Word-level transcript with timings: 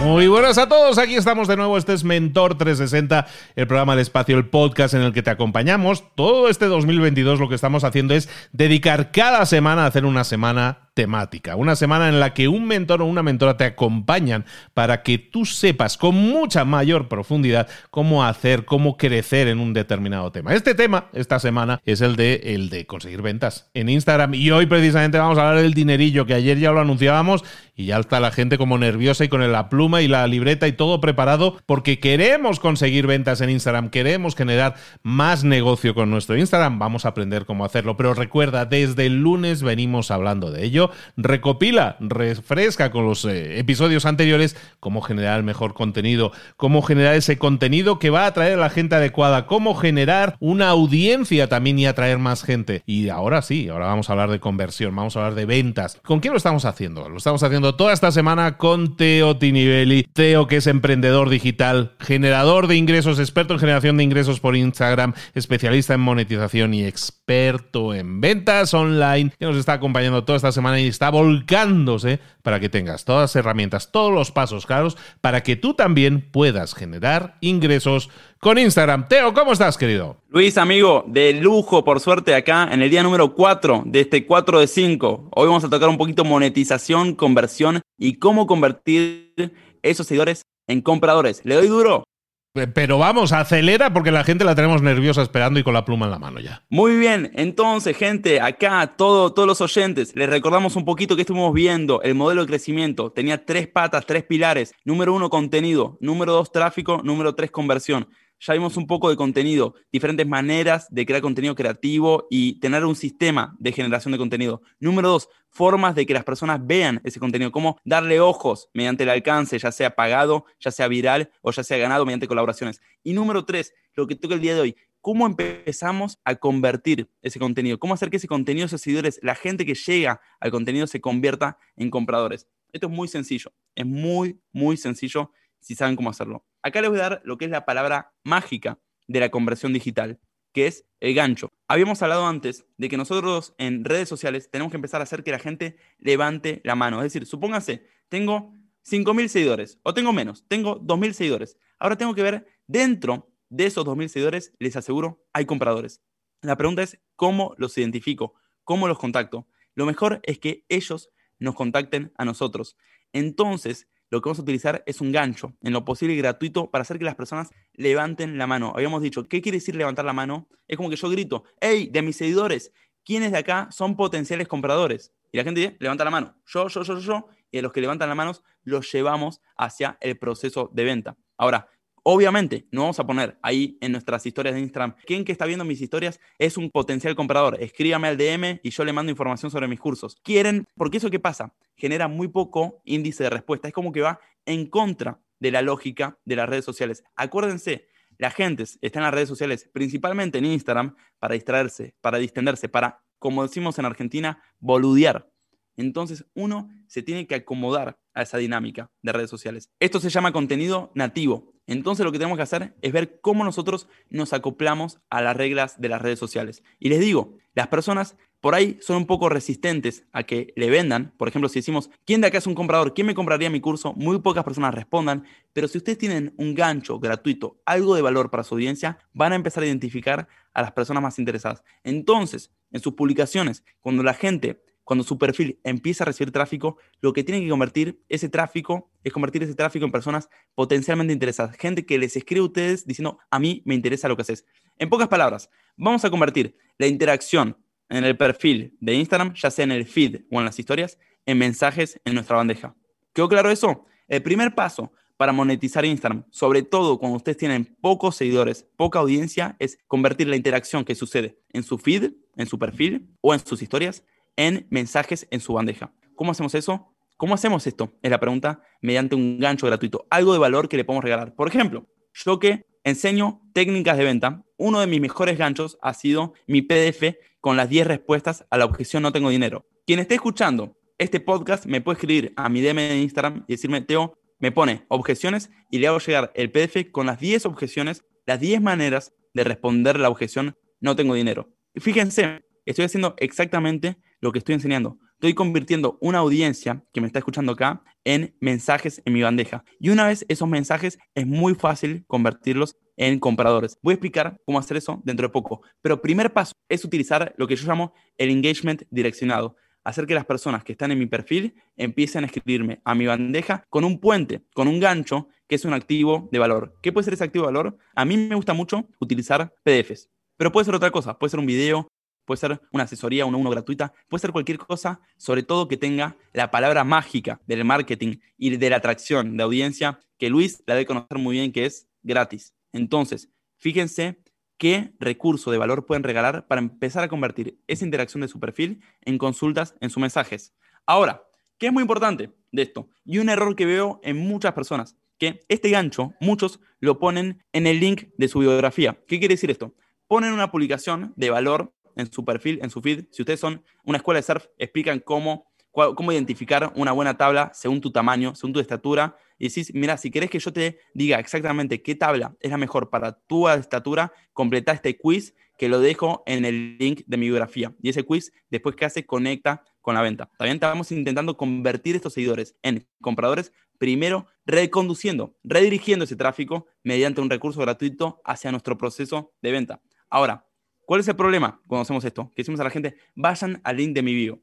Muy 0.00 0.28
buenas 0.28 0.58
a 0.58 0.68
todos, 0.68 0.96
aquí 0.96 1.16
estamos 1.16 1.48
de 1.48 1.56
nuevo, 1.56 1.76
este 1.76 1.92
es 1.92 2.04
Mentor 2.04 2.56
360, 2.56 3.26
el 3.56 3.66
programa 3.66 3.94
del 3.94 4.02
espacio, 4.02 4.38
el 4.38 4.46
podcast 4.46 4.94
en 4.94 5.02
el 5.02 5.12
que 5.12 5.24
te 5.24 5.30
acompañamos. 5.30 6.04
Todo 6.14 6.48
este 6.48 6.66
2022 6.66 7.40
lo 7.40 7.48
que 7.48 7.56
estamos 7.56 7.82
haciendo 7.82 8.14
es 8.14 8.28
dedicar 8.52 9.10
cada 9.10 9.44
semana 9.44 9.82
a 9.82 9.86
hacer 9.86 10.06
una 10.06 10.22
semana 10.22 10.87
temática. 10.98 11.54
Una 11.54 11.76
semana 11.76 12.08
en 12.08 12.18
la 12.18 12.34
que 12.34 12.48
un 12.48 12.66
mentor 12.66 13.02
o 13.02 13.06
una 13.06 13.22
mentora 13.22 13.56
te 13.56 13.62
acompañan 13.62 14.44
para 14.74 15.04
que 15.04 15.16
tú 15.16 15.46
sepas 15.46 15.96
con 15.96 16.16
mucha 16.16 16.64
mayor 16.64 17.06
profundidad 17.06 17.68
cómo 17.92 18.24
hacer, 18.24 18.64
cómo 18.64 18.96
crecer 18.96 19.46
en 19.46 19.60
un 19.60 19.74
determinado 19.74 20.32
tema. 20.32 20.54
Este 20.54 20.74
tema, 20.74 21.06
esta 21.12 21.38
semana, 21.38 21.80
es 21.84 22.00
el 22.00 22.16
de, 22.16 22.40
el 22.46 22.68
de 22.68 22.84
conseguir 22.86 23.22
ventas 23.22 23.70
en 23.74 23.90
Instagram. 23.90 24.34
Y 24.34 24.50
hoy 24.50 24.66
precisamente 24.66 25.18
vamos 25.18 25.38
a 25.38 25.48
hablar 25.48 25.62
del 25.62 25.72
dinerillo, 25.72 26.26
que 26.26 26.34
ayer 26.34 26.58
ya 26.58 26.72
lo 26.72 26.80
anunciábamos 26.80 27.44
y 27.76 27.84
ya 27.84 28.00
está 28.00 28.18
la 28.18 28.32
gente 28.32 28.58
como 28.58 28.76
nerviosa 28.76 29.24
y 29.24 29.28
con 29.28 29.52
la 29.52 29.68
pluma 29.68 30.02
y 30.02 30.08
la 30.08 30.26
libreta 30.26 30.66
y 30.66 30.72
todo 30.72 31.00
preparado 31.00 31.58
porque 31.64 32.00
queremos 32.00 32.58
conseguir 32.58 33.06
ventas 33.06 33.40
en 33.40 33.50
Instagram, 33.50 33.90
queremos 33.90 34.34
generar 34.34 34.74
más 35.04 35.44
negocio 35.44 35.94
con 35.94 36.10
nuestro 36.10 36.36
Instagram. 36.36 36.80
Vamos 36.80 37.04
a 37.04 37.10
aprender 37.10 37.46
cómo 37.46 37.64
hacerlo. 37.64 37.96
Pero 37.96 38.14
recuerda, 38.14 38.64
desde 38.64 39.06
el 39.06 39.20
lunes 39.20 39.62
venimos 39.62 40.10
hablando 40.10 40.50
de 40.50 40.64
ello 40.64 40.87
recopila, 41.16 41.96
refresca 42.00 42.90
con 42.90 43.04
los 43.04 43.24
eh, 43.24 43.58
episodios 43.58 44.06
anteriores 44.06 44.56
cómo 44.80 45.00
generar 45.00 45.42
mejor 45.42 45.74
contenido, 45.74 46.32
cómo 46.56 46.82
generar 46.82 47.14
ese 47.14 47.38
contenido 47.38 47.98
que 47.98 48.10
va 48.10 48.24
a 48.24 48.28
atraer 48.28 48.54
a 48.54 48.62
la 48.62 48.70
gente 48.70 48.94
adecuada, 48.94 49.46
cómo 49.46 49.74
generar 49.74 50.36
una 50.40 50.68
audiencia 50.68 51.48
también 51.48 51.78
y 51.78 51.86
atraer 51.86 52.18
más 52.18 52.42
gente. 52.42 52.82
Y 52.86 53.08
ahora 53.08 53.42
sí, 53.42 53.68
ahora 53.68 53.86
vamos 53.86 54.08
a 54.08 54.12
hablar 54.12 54.30
de 54.30 54.40
conversión, 54.40 54.94
vamos 54.94 55.16
a 55.16 55.20
hablar 55.20 55.34
de 55.34 55.46
ventas. 55.46 55.98
¿Con 56.04 56.20
quién 56.20 56.32
lo 56.32 56.38
estamos 56.38 56.64
haciendo? 56.64 57.08
Lo 57.08 57.18
estamos 57.18 57.42
haciendo 57.42 57.74
toda 57.74 57.92
esta 57.92 58.12
semana 58.12 58.56
con 58.56 58.96
Teo 58.96 59.36
Tinivelli. 59.36 60.06
Teo 60.12 60.46
que 60.46 60.56
es 60.56 60.66
emprendedor 60.66 61.30
digital, 61.30 61.92
generador 62.00 62.66
de 62.66 62.76
ingresos, 62.76 63.18
experto 63.18 63.54
en 63.54 63.60
generación 63.60 63.96
de 63.96 64.04
ingresos 64.04 64.40
por 64.40 64.56
Instagram, 64.56 65.14
especialista 65.34 65.94
en 65.94 66.00
monetización 66.00 66.74
y 66.74 66.84
experto 66.84 67.17
en 67.30 68.22
ventas 68.22 68.72
online, 68.72 69.30
que 69.38 69.44
nos 69.44 69.56
está 69.56 69.74
acompañando 69.74 70.24
toda 70.24 70.36
esta 70.36 70.50
semana 70.50 70.80
y 70.80 70.86
está 70.86 71.10
volcándose 71.10 72.20
para 72.42 72.58
que 72.58 72.70
tengas 72.70 73.04
todas 73.04 73.22
las 73.22 73.36
herramientas, 73.36 73.92
todos 73.92 74.12
los 74.12 74.30
pasos 74.30 74.64
claros 74.64 74.96
para 75.20 75.42
que 75.42 75.54
tú 75.54 75.74
también 75.74 76.30
puedas 76.30 76.74
generar 76.74 77.36
ingresos 77.42 78.08
con 78.40 78.56
Instagram. 78.56 79.08
Teo, 79.08 79.34
¿cómo 79.34 79.52
estás, 79.52 79.76
querido? 79.76 80.22
Luis, 80.30 80.56
amigo, 80.56 81.04
de 81.06 81.34
lujo, 81.34 81.84
por 81.84 82.00
suerte, 82.00 82.34
acá 82.34 82.66
en 82.72 82.80
el 82.80 82.88
día 82.88 83.02
número 83.02 83.34
4 83.34 83.82
de 83.84 84.00
este 84.00 84.24
4 84.24 84.60
de 84.60 84.66
5. 84.66 85.28
Hoy 85.34 85.46
vamos 85.46 85.64
a 85.64 85.68
tocar 85.68 85.90
un 85.90 85.98
poquito 85.98 86.24
monetización, 86.24 87.14
conversión 87.14 87.82
y 87.98 88.14
cómo 88.14 88.46
convertir 88.46 89.34
esos 89.82 90.06
seguidores 90.06 90.42
en 90.66 90.80
compradores. 90.80 91.42
¿Le 91.44 91.56
doy 91.56 91.66
duro? 91.66 92.04
Pero 92.52 92.98
vamos, 92.98 93.32
acelera 93.32 93.92
porque 93.92 94.10
la 94.10 94.24
gente 94.24 94.44
la 94.44 94.54
tenemos 94.54 94.82
nerviosa 94.82 95.22
esperando 95.22 95.60
y 95.60 95.62
con 95.62 95.74
la 95.74 95.84
pluma 95.84 96.06
en 96.06 96.10
la 96.10 96.18
mano 96.18 96.40
ya. 96.40 96.64
Muy 96.70 96.96
bien, 96.96 97.30
entonces, 97.34 97.96
gente, 97.96 98.40
acá 98.40 98.94
todo, 98.96 99.32
todos 99.32 99.46
los 99.46 99.60
oyentes, 99.60 100.16
les 100.16 100.28
recordamos 100.28 100.74
un 100.74 100.84
poquito 100.84 101.14
que 101.14 101.22
estuvimos 101.22 101.52
viendo. 101.52 102.02
El 102.02 102.14
modelo 102.14 102.42
de 102.42 102.48
crecimiento 102.48 103.12
tenía 103.12 103.44
tres 103.44 103.68
patas, 103.68 104.06
tres 104.06 104.24
pilares. 104.24 104.74
Número 104.84 105.14
uno, 105.14 105.30
contenido. 105.30 105.98
Número 106.00 106.32
dos, 106.32 106.50
tráfico. 106.50 107.00
Número 107.04 107.34
tres, 107.34 107.50
conversión 107.50 108.08
ya 108.40 108.54
vimos 108.54 108.76
un 108.76 108.86
poco 108.86 109.10
de 109.10 109.16
contenido, 109.16 109.74
diferentes 109.92 110.26
maneras 110.26 110.86
de 110.90 111.04
crear 111.04 111.22
contenido 111.22 111.54
creativo 111.54 112.26
y 112.30 112.60
tener 112.60 112.84
un 112.84 112.94
sistema 112.94 113.56
de 113.58 113.72
generación 113.72 114.12
de 114.12 114.18
contenido. 114.18 114.62
Número 114.78 115.08
dos, 115.08 115.28
formas 115.50 115.94
de 115.94 116.06
que 116.06 116.14
las 116.14 116.24
personas 116.24 116.64
vean 116.64 117.00
ese 117.04 117.20
contenido, 117.20 117.50
cómo 117.50 117.78
darle 117.84 118.20
ojos 118.20 118.68
mediante 118.74 119.02
el 119.02 119.10
alcance, 119.10 119.58
ya 119.58 119.72
sea 119.72 119.96
pagado, 119.96 120.44
ya 120.60 120.70
sea 120.70 120.88
viral 120.88 121.30
o 121.42 121.50
ya 121.50 121.64
sea 121.64 121.78
ganado 121.78 122.04
mediante 122.04 122.28
colaboraciones. 122.28 122.80
Y 123.02 123.12
número 123.12 123.44
tres, 123.44 123.74
lo 123.94 124.06
que 124.06 124.14
toca 124.14 124.34
el 124.34 124.40
día 124.40 124.54
de 124.54 124.60
hoy, 124.60 124.76
cómo 125.00 125.26
empezamos 125.26 126.18
a 126.24 126.36
convertir 126.36 127.10
ese 127.22 127.38
contenido, 127.38 127.78
cómo 127.78 127.94
hacer 127.94 128.10
que 128.10 128.18
ese 128.18 128.28
contenido, 128.28 128.66
esos 128.66 128.80
seguidores, 128.80 129.18
la 129.22 129.34
gente 129.34 129.64
que 129.64 129.74
llega 129.74 130.20
al 130.40 130.50
contenido 130.50 130.86
se 130.86 131.00
convierta 131.00 131.58
en 131.76 131.90
compradores. 131.90 132.46
Esto 132.72 132.86
es 132.88 132.92
muy 132.92 133.08
sencillo, 133.08 133.52
es 133.74 133.86
muy, 133.86 134.40
muy 134.52 134.76
sencillo 134.76 135.32
si 135.60 135.74
saben 135.74 135.96
cómo 135.96 136.10
hacerlo. 136.10 136.44
Acá 136.62 136.80
les 136.80 136.90
voy 136.90 136.98
a 136.98 137.02
dar 137.02 137.22
lo 137.24 137.38
que 137.38 137.44
es 137.44 137.50
la 137.50 137.64
palabra 137.64 138.12
mágica 138.24 138.78
de 139.06 139.20
la 139.20 139.30
conversión 139.30 139.72
digital, 139.72 140.18
que 140.52 140.66
es 140.66 140.84
el 141.00 141.14
gancho. 141.14 141.48
Habíamos 141.68 142.02
hablado 142.02 142.26
antes 142.26 142.66
de 142.76 142.88
que 142.88 142.96
nosotros 142.96 143.54
en 143.58 143.84
redes 143.84 144.08
sociales 144.08 144.50
tenemos 144.50 144.70
que 144.70 144.76
empezar 144.76 145.00
a 145.00 145.04
hacer 145.04 145.22
que 145.22 145.30
la 145.30 145.38
gente 145.38 145.76
levante 145.98 146.60
la 146.64 146.74
mano. 146.74 146.98
Es 146.98 147.12
decir, 147.12 147.26
supónganse, 147.26 147.86
tengo 148.08 148.52
5.000 148.84 149.28
seguidores 149.28 149.78
o 149.82 149.94
tengo 149.94 150.12
menos, 150.12 150.44
tengo 150.48 150.80
2.000 150.80 151.12
seguidores. 151.12 151.58
Ahora 151.78 151.96
tengo 151.96 152.14
que 152.14 152.22
ver 152.22 152.46
dentro 152.66 153.30
de 153.50 153.66
esos 153.66 153.84
2.000 153.84 154.08
seguidores, 154.08 154.52
les 154.58 154.76
aseguro, 154.76 155.24
hay 155.32 155.46
compradores. 155.46 156.02
La 156.42 156.56
pregunta 156.56 156.82
es, 156.82 157.00
¿cómo 157.16 157.54
los 157.58 157.76
identifico? 157.78 158.34
¿Cómo 158.64 158.88
los 158.88 158.98
contacto? 158.98 159.46
Lo 159.74 159.86
mejor 159.86 160.20
es 160.24 160.38
que 160.38 160.64
ellos 160.68 161.10
nos 161.38 161.54
contacten 161.54 162.12
a 162.16 162.24
nosotros. 162.24 162.76
Entonces, 163.12 163.88
lo 164.10 164.20
que 164.20 164.28
vamos 164.28 164.38
a 164.38 164.42
utilizar 164.42 164.82
es 164.86 165.00
un 165.00 165.12
gancho, 165.12 165.54
en 165.62 165.72
lo 165.72 165.84
posible 165.84 166.14
gratuito, 166.16 166.70
para 166.70 166.82
hacer 166.82 166.98
que 166.98 167.04
las 167.04 167.14
personas 167.14 167.50
levanten 167.74 168.38
la 168.38 168.46
mano. 168.46 168.72
Habíamos 168.74 169.02
dicho, 169.02 169.28
¿qué 169.28 169.42
quiere 169.42 169.58
decir 169.58 169.76
levantar 169.76 170.04
la 170.04 170.12
mano? 170.12 170.48
Es 170.66 170.76
como 170.76 170.90
que 170.90 170.96
yo 170.96 171.08
grito, 171.10 171.44
hey, 171.60 171.88
de 171.92 172.02
mis 172.02 172.16
seguidores, 172.16 172.72
¿quiénes 173.04 173.32
de 173.32 173.38
acá 173.38 173.68
son 173.70 173.96
potenciales 173.96 174.48
compradores? 174.48 175.12
Y 175.32 175.38
la 175.38 175.44
gente 175.44 175.76
levanta 175.78 176.04
la 176.04 176.10
mano. 176.10 176.36
Yo, 176.46 176.68
yo, 176.68 176.82
yo, 176.82 176.98
yo. 176.98 177.28
Y 177.50 177.58
a 177.58 177.62
los 177.62 177.72
que 177.72 177.80
levantan 177.80 178.08
las 178.08 178.16
manos 178.16 178.42
los 178.62 178.90
llevamos 178.92 179.40
hacia 179.56 179.98
el 180.00 180.18
proceso 180.18 180.70
de 180.72 180.84
venta. 180.84 181.16
Ahora, 181.36 181.68
Obviamente, 182.02 182.66
no 182.70 182.82
vamos 182.82 182.98
a 183.00 183.06
poner 183.06 183.38
ahí 183.42 183.78
en 183.80 183.92
nuestras 183.92 184.24
historias 184.24 184.54
de 184.54 184.60
Instagram, 184.60 184.94
¿quién 185.06 185.24
que 185.24 185.32
está 185.32 185.46
viendo 185.46 185.64
mis 185.64 185.80
historias 185.80 186.20
es 186.38 186.56
un 186.56 186.70
potencial 186.70 187.14
comprador? 187.14 187.56
Escríbame 187.60 188.08
al 188.08 188.16
DM 188.16 188.60
y 188.62 188.70
yo 188.70 188.84
le 188.84 188.92
mando 188.92 189.10
información 189.10 189.50
sobre 189.50 189.68
mis 189.68 189.80
cursos. 189.80 190.16
¿Quieren? 190.22 190.66
Porque 190.76 190.98
eso 190.98 191.10
qué 191.10 191.20
pasa? 191.20 191.54
Genera 191.76 192.08
muy 192.08 192.28
poco 192.28 192.80
índice 192.84 193.24
de 193.24 193.30
respuesta. 193.30 193.68
Es 193.68 193.74
como 193.74 193.92
que 193.92 194.00
va 194.00 194.20
en 194.46 194.66
contra 194.66 195.20
de 195.40 195.50
la 195.50 195.62
lógica 195.62 196.18
de 196.24 196.36
las 196.36 196.48
redes 196.48 196.64
sociales. 196.64 197.04
Acuérdense, 197.16 197.88
la 198.18 198.30
gente 198.30 198.64
está 198.80 198.98
en 198.98 199.04
las 199.04 199.14
redes 199.14 199.28
sociales, 199.28 199.68
principalmente 199.72 200.38
en 200.38 200.46
Instagram, 200.46 200.96
para 201.18 201.34
distraerse, 201.34 201.94
para 202.00 202.18
distenderse, 202.18 202.68
para, 202.68 203.04
como 203.18 203.42
decimos 203.42 203.78
en 203.78 203.84
Argentina, 203.84 204.42
boludear. 204.58 205.30
Entonces 205.76 206.26
uno 206.34 206.68
se 206.88 207.02
tiene 207.02 207.26
que 207.28 207.36
acomodar 207.36 207.98
a 208.12 208.22
esa 208.22 208.38
dinámica 208.38 208.90
de 209.02 209.12
redes 209.12 209.30
sociales. 209.30 209.70
Esto 209.78 210.00
se 210.00 210.10
llama 210.10 210.32
contenido 210.32 210.90
nativo. 210.94 211.54
Entonces 211.68 212.04
lo 212.04 212.10
que 212.10 212.18
tenemos 212.18 212.36
que 212.36 212.42
hacer 212.42 212.74
es 212.82 212.92
ver 212.92 213.20
cómo 213.20 213.44
nosotros 213.44 213.86
nos 214.10 214.32
acoplamos 214.32 214.98
a 215.10 215.22
las 215.22 215.36
reglas 215.36 215.80
de 215.80 215.88
las 215.88 216.02
redes 216.02 216.18
sociales. 216.18 216.64
Y 216.80 216.88
les 216.88 216.98
digo, 216.98 217.36
las 217.54 217.68
personas 217.68 218.16
por 218.40 218.54
ahí 218.54 218.78
son 218.80 218.96
un 218.96 219.06
poco 219.06 219.28
resistentes 219.28 220.06
a 220.12 220.22
que 220.22 220.52
le 220.56 220.70
vendan. 220.70 221.12
Por 221.16 221.28
ejemplo, 221.28 221.48
si 221.48 221.58
decimos, 221.58 221.90
¿quién 222.06 222.20
de 222.20 222.28
acá 222.28 222.38
es 222.38 222.46
un 222.46 222.54
comprador? 222.54 222.94
¿Quién 222.94 223.06
me 223.06 223.14
compraría 223.14 223.50
mi 223.50 223.60
curso? 223.60 223.92
Muy 223.94 224.20
pocas 224.20 224.44
personas 224.44 224.74
respondan. 224.74 225.24
Pero 225.52 225.68
si 225.68 225.78
ustedes 225.78 225.98
tienen 225.98 226.34
un 226.38 226.54
gancho 226.54 226.98
gratuito, 226.98 227.60
algo 227.66 227.96
de 227.96 228.02
valor 228.02 228.30
para 228.30 228.44
su 228.44 228.54
audiencia, 228.54 228.98
van 229.12 229.32
a 229.32 229.36
empezar 229.36 229.62
a 229.62 229.66
identificar 229.66 230.28
a 230.54 230.62
las 230.62 230.72
personas 230.72 231.02
más 231.02 231.18
interesadas. 231.18 231.64
Entonces, 231.82 232.52
en 232.70 232.80
sus 232.80 232.94
publicaciones, 232.94 233.64
cuando 233.80 234.02
la 234.02 234.14
gente 234.14 234.62
cuando 234.88 235.04
su 235.04 235.18
perfil 235.18 235.60
empieza 235.64 236.02
a 236.02 236.06
recibir 236.06 236.32
tráfico, 236.32 236.78
lo 237.02 237.12
que 237.12 237.22
tiene 237.22 237.42
que 237.42 237.50
convertir 237.50 238.02
ese 238.08 238.30
tráfico 238.30 238.90
es 239.04 239.12
convertir 239.12 239.42
ese 239.42 239.54
tráfico 239.54 239.84
en 239.84 239.92
personas 239.92 240.30
potencialmente 240.54 241.12
interesadas, 241.12 241.58
gente 241.58 241.84
que 241.84 241.98
les 241.98 242.16
escribe 242.16 242.40
a 242.40 242.44
ustedes 242.44 242.86
diciendo, 242.86 243.18
a 243.30 243.38
mí 243.38 243.60
me 243.66 243.74
interesa 243.74 244.08
lo 244.08 244.16
que 244.16 244.22
haces. 244.22 244.46
En 244.78 244.88
pocas 244.88 245.08
palabras, 245.08 245.50
vamos 245.76 246.06
a 246.06 246.10
convertir 246.10 246.56
la 246.78 246.86
interacción 246.86 247.58
en 247.90 248.04
el 248.04 248.16
perfil 248.16 248.78
de 248.80 248.94
Instagram, 248.94 249.34
ya 249.34 249.50
sea 249.50 249.64
en 249.64 249.72
el 249.72 249.84
feed 249.84 250.22
o 250.30 250.38
en 250.38 250.46
las 250.46 250.58
historias, 250.58 250.98
en 251.26 251.36
mensajes 251.36 252.00
en 252.06 252.14
nuestra 252.14 252.38
bandeja. 252.38 252.74
¿Quedó 253.12 253.28
claro 253.28 253.50
eso? 253.50 253.84
El 254.08 254.22
primer 254.22 254.54
paso 254.54 254.90
para 255.18 255.34
monetizar 255.34 255.84
Instagram, 255.84 256.24
sobre 256.30 256.62
todo 256.62 256.98
cuando 256.98 257.18
ustedes 257.18 257.36
tienen 257.36 257.76
pocos 257.82 258.16
seguidores, 258.16 258.66
poca 258.78 259.00
audiencia, 259.00 259.54
es 259.58 259.78
convertir 259.86 260.28
la 260.28 260.36
interacción 260.36 260.86
que 260.86 260.94
sucede 260.94 261.38
en 261.52 261.62
su 261.62 261.76
feed, 261.76 262.12
en 262.38 262.46
su 262.46 262.58
perfil 262.58 263.10
o 263.20 263.34
en 263.34 263.40
sus 263.40 263.60
historias 263.60 264.02
en 264.38 264.66
mensajes 264.70 265.26
en 265.30 265.40
su 265.40 265.52
bandeja. 265.52 265.92
¿Cómo 266.14 266.30
hacemos 266.30 266.54
eso? 266.54 266.94
¿Cómo 267.16 267.34
hacemos 267.34 267.66
esto? 267.66 267.92
Es 268.00 268.10
la 268.10 268.20
pregunta, 268.20 268.62
mediante 268.80 269.16
un 269.16 269.38
gancho 269.38 269.66
gratuito, 269.66 270.06
algo 270.08 270.32
de 270.32 270.38
valor 270.38 270.68
que 270.68 270.76
le 270.76 270.84
podemos 270.84 271.02
regalar. 271.02 271.34
Por 271.34 271.48
ejemplo, 271.48 271.88
yo 272.14 272.38
que 272.38 272.64
enseño 272.84 273.42
técnicas 273.52 273.98
de 273.98 274.04
venta, 274.04 274.44
uno 274.56 274.78
de 274.78 274.86
mis 274.86 275.00
mejores 275.00 275.36
ganchos 275.36 275.76
ha 275.82 275.92
sido 275.92 276.34
mi 276.46 276.62
PDF 276.62 277.16
con 277.40 277.56
las 277.56 277.68
10 277.68 277.88
respuestas 277.88 278.46
a 278.50 278.56
la 278.56 278.64
objeción 278.64 279.02
no 279.02 279.12
tengo 279.12 279.28
dinero. 279.30 279.66
Quien 279.84 279.98
esté 279.98 280.14
escuchando 280.14 280.78
este 280.98 281.18
podcast 281.18 281.66
me 281.66 281.80
puede 281.80 281.96
escribir 281.96 282.32
a 282.36 282.48
mi 282.48 282.60
DM 282.60 282.76
de 282.76 283.00
Instagram 283.00 283.44
y 283.48 283.54
decirme, 283.54 283.80
Teo, 283.80 284.16
me 284.38 284.52
pone 284.52 284.84
objeciones 284.86 285.50
y 285.68 285.78
le 285.78 285.88
hago 285.88 285.98
llegar 285.98 286.30
el 286.36 286.52
PDF 286.52 286.92
con 286.92 287.06
las 287.06 287.18
10 287.18 287.44
objeciones, 287.46 288.04
las 288.24 288.38
10 288.38 288.62
maneras 288.62 289.12
de 289.34 289.42
responder 289.42 289.98
la 289.98 290.08
objeción 290.08 290.56
no 290.80 290.94
tengo 290.94 291.14
dinero. 291.14 291.48
fíjense, 291.74 292.42
estoy 292.70 292.84
haciendo 292.84 293.14
exactamente 293.18 293.96
lo 294.20 294.32
que 294.32 294.38
estoy 294.38 294.54
enseñando. 294.54 294.98
Estoy 295.14 295.34
convirtiendo 295.34 295.98
una 296.00 296.18
audiencia 296.18 296.84
que 296.92 297.00
me 297.00 297.06
está 297.06 297.18
escuchando 297.18 297.52
acá 297.52 297.82
en 298.04 298.36
mensajes 298.40 299.02
en 299.04 299.14
mi 299.14 299.22
bandeja. 299.22 299.64
Y 299.80 299.90
una 299.90 300.06
vez 300.06 300.24
esos 300.28 300.48
mensajes 300.48 300.98
es 301.14 301.26
muy 301.26 301.54
fácil 301.54 302.04
convertirlos 302.06 302.76
en 302.96 303.18
compradores. 303.18 303.78
Voy 303.82 303.92
a 303.92 303.94
explicar 303.94 304.38
cómo 304.44 304.58
hacer 304.58 304.76
eso 304.76 305.00
dentro 305.04 305.26
de 305.26 305.32
poco. 305.32 305.62
Pero 305.82 306.02
primer 306.02 306.32
paso 306.32 306.52
es 306.68 306.84
utilizar 306.84 307.34
lo 307.36 307.48
que 307.48 307.56
yo 307.56 307.66
llamo 307.66 307.94
el 308.16 308.30
engagement 308.30 308.82
direccionado. 308.90 309.56
Hacer 309.82 310.06
que 310.06 310.14
las 310.14 310.26
personas 310.26 310.62
que 310.62 310.72
están 310.72 310.92
en 310.92 310.98
mi 310.98 311.06
perfil 311.06 311.54
empiecen 311.76 312.24
a 312.24 312.26
escribirme 312.26 312.80
a 312.84 312.94
mi 312.94 313.06
bandeja 313.06 313.64
con 313.70 313.84
un 313.84 313.98
puente, 314.00 314.42
con 314.54 314.68
un 314.68 314.78
gancho, 314.78 315.28
que 315.48 315.54
es 315.54 315.64
un 315.64 315.72
activo 315.72 316.28
de 316.30 316.38
valor. 316.38 316.76
¿Qué 316.82 316.92
puede 316.92 317.04
ser 317.04 317.14
ese 317.14 317.24
activo 317.24 317.46
de 317.46 317.52
valor? 317.52 317.78
A 317.94 318.04
mí 318.04 318.16
me 318.16 318.34
gusta 318.34 318.52
mucho 318.52 318.86
utilizar 319.00 319.54
PDFs. 319.64 320.10
Pero 320.36 320.52
puede 320.52 320.66
ser 320.66 320.74
otra 320.74 320.92
cosa, 320.92 321.18
puede 321.18 321.30
ser 321.30 321.40
un 321.40 321.46
video, 321.46 321.88
puede 322.28 322.40
ser 322.40 322.60
una 322.72 322.84
asesoría, 322.84 323.24
uno 323.24 323.38
uno 323.38 323.48
gratuita, 323.48 323.94
puede 324.06 324.20
ser 324.20 324.32
cualquier 324.32 324.58
cosa, 324.58 325.00
sobre 325.16 325.42
todo 325.42 325.66
que 325.66 325.78
tenga 325.78 326.14
la 326.34 326.50
palabra 326.50 326.84
mágica 326.84 327.40
del 327.46 327.64
marketing 327.64 328.18
y 328.36 328.54
de 328.54 328.70
la 328.70 328.76
atracción 328.76 329.38
de 329.38 329.42
audiencia, 329.42 329.98
que 330.18 330.28
Luis 330.28 330.62
la 330.66 330.74
debe 330.74 330.84
conocer 330.84 331.16
muy 331.16 331.36
bien, 331.36 331.52
que 331.52 331.64
es 331.64 331.88
gratis. 332.02 332.54
Entonces, 332.74 333.30
fíjense 333.56 334.20
qué 334.58 334.92
recurso 335.00 335.50
de 335.50 335.56
valor 335.56 335.86
pueden 335.86 336.02
regalar 336.02 336.46
para 336.46 336.60
empezar 336.60 337.02
a 337.02 337.08
convertir 337.08 337.58
esa 337.66 337.86
interacción 337.86 338.20
de 338.20 338.28
su 338.28 338.38
perfil 338.38 338.82
en 339.00 339.16
consultas 339.16 339.74
en 339.80 339.88
sus 339.88 340.02
mensajes. 340.02 340.52
Ahora, 340.84 341.22
¿qué 341.56 341.68
es 341.68 341.72
muy 341.72 341.80
importante 341.80 342.30
de 342.52 342.62
esto? 342.62 342.90
Y 343.06 343.18
un 343.18 343.30
error 343.30 343.56
que 343.56 343.64
veo 343.64 344.00
en 344.02 344.18
muchas 344.18 344.52
personas, 344.52 344.96
que 345.16 345.40
este 345.48 345.70
gancho, 345.70 346.12
muchos 346.20 346.60
lo 346.78 346.98
ponen 346.98 347.42
en 347.54 347.66
el 347.66 347.80
link 347.80 348.08
de 348.18 348.28
su 348.28 348.40
biografía. 348.40 349.02
¿Qué 349.06 349.18
quiere 349.18 349.34
decir 349.34 349.50
esto? 349.50 349.74
Ponen 350.06 350.32
una 350.32 350.50
publicación 350.50 351.12
de 351.16 351.30
valor 351.30 351.74
en 351.98 352.10
su 352.10 352.24
perfil, 352.24 352.58
en 352.62 352.70
su 352.70 352.80
feed. 352.80 353.04
Si 353.10 353.20
ustedes 353.20 353.40
son 353.40 353.62
una 353.84 353.98
escuela 353.98 354.18
de 354.18 354.22
surf, 354.22 354.46
explican 354.56 355.00
cómo, 355.00 355.50
cómo 355.72 356.12
identificar 356.12 356.72
una 356.76 356.92
buena 356.92 357.18
tabla 357.18 357.50
según 357.52 357.80
tu 357.80 357.90
tamaño, 357.90 358.34
según 358.34 358.54
tu 358.54 358.60
estatura. 358.60 359.16
Y 359.38 359.48
decís, 359.48 359.72
mira, 359.74 359.96
si 359.96 360.10
querés 360.10 360.30
que 360.30 360.38
yo 360.38 360.52
te 360.52 360.78
diga 360.94 361.18
exactamente 361.18 361.82
qué 361.82 361.94
tabla 361.94 362.34
es 362.40 362.50
la 362.50 362.56
mejor 362.56 362.88
para 362.88 363.12
tu 363.12 363.48
estatura, 363.48 364.12
completa 364.32 364.72
este 364.72 364.96
quiz 364.96 365.34
que 365.58 365.68
lo 365.68 365.80
dejo 365.80 366.22
en 366.26 366.44
el 366.44 366.78
link 366.78 367.02
de 367.06 367.16
mi 367.16 367.26
biografía. 367.26 367.74
Y 367.82 367.90
ese 367.90 368.04
quiz, 368.04 368.32
después 368.48 368.76
que 368.76 368.84
hace, 368.84 369.04
conecta 369.04 369.64
con 369.80 369.94
la 369.94 370.02
venta. 370.02 370.30
También 370.38 370.56
estamos 370.56 370.92
intentando 370.92 371.36
convertir 371.36 371.96
estos 371.96 372.12
seguidores 372.12 372.56
en 372.62 372.86
compradores, 373.00 373.52
primero 373.78 374.26
reconduciendo, 374.46 375.36
redirigiendo 375.42 376.04
ese 376.04 376.16
tráfico 376.16 376.66
mediante 376.82 377.20
un 377.20 377.30
recurso 377.30 377.60
gratuito 377.60 378.20
hacia 378.24 378.50
nuestro 378.50 378.78
proceso 378.78 379.32
de 379.42 379.52
venta. 379.52 379.82
Ahora, 380.08 380.47
¿Cuál 380.88 381.00
es 381.00 381.08
el 381.08 381.16
problema 381.16 381.60
cuando 381.66 381.82
hacemos 381.82 382.02
esto? 382.02 382.30
Que 382.34 382.40
decimos 382.40 382.60
a 382.60 382.64
la 382.64 382.70
gente, 382.70 382.96
vayan 383.14 383.60
al 383.62 383.76
link 383.76 383.92
de 383.92 384.02
mi 384.02 384.14
bio. 384.14 384.40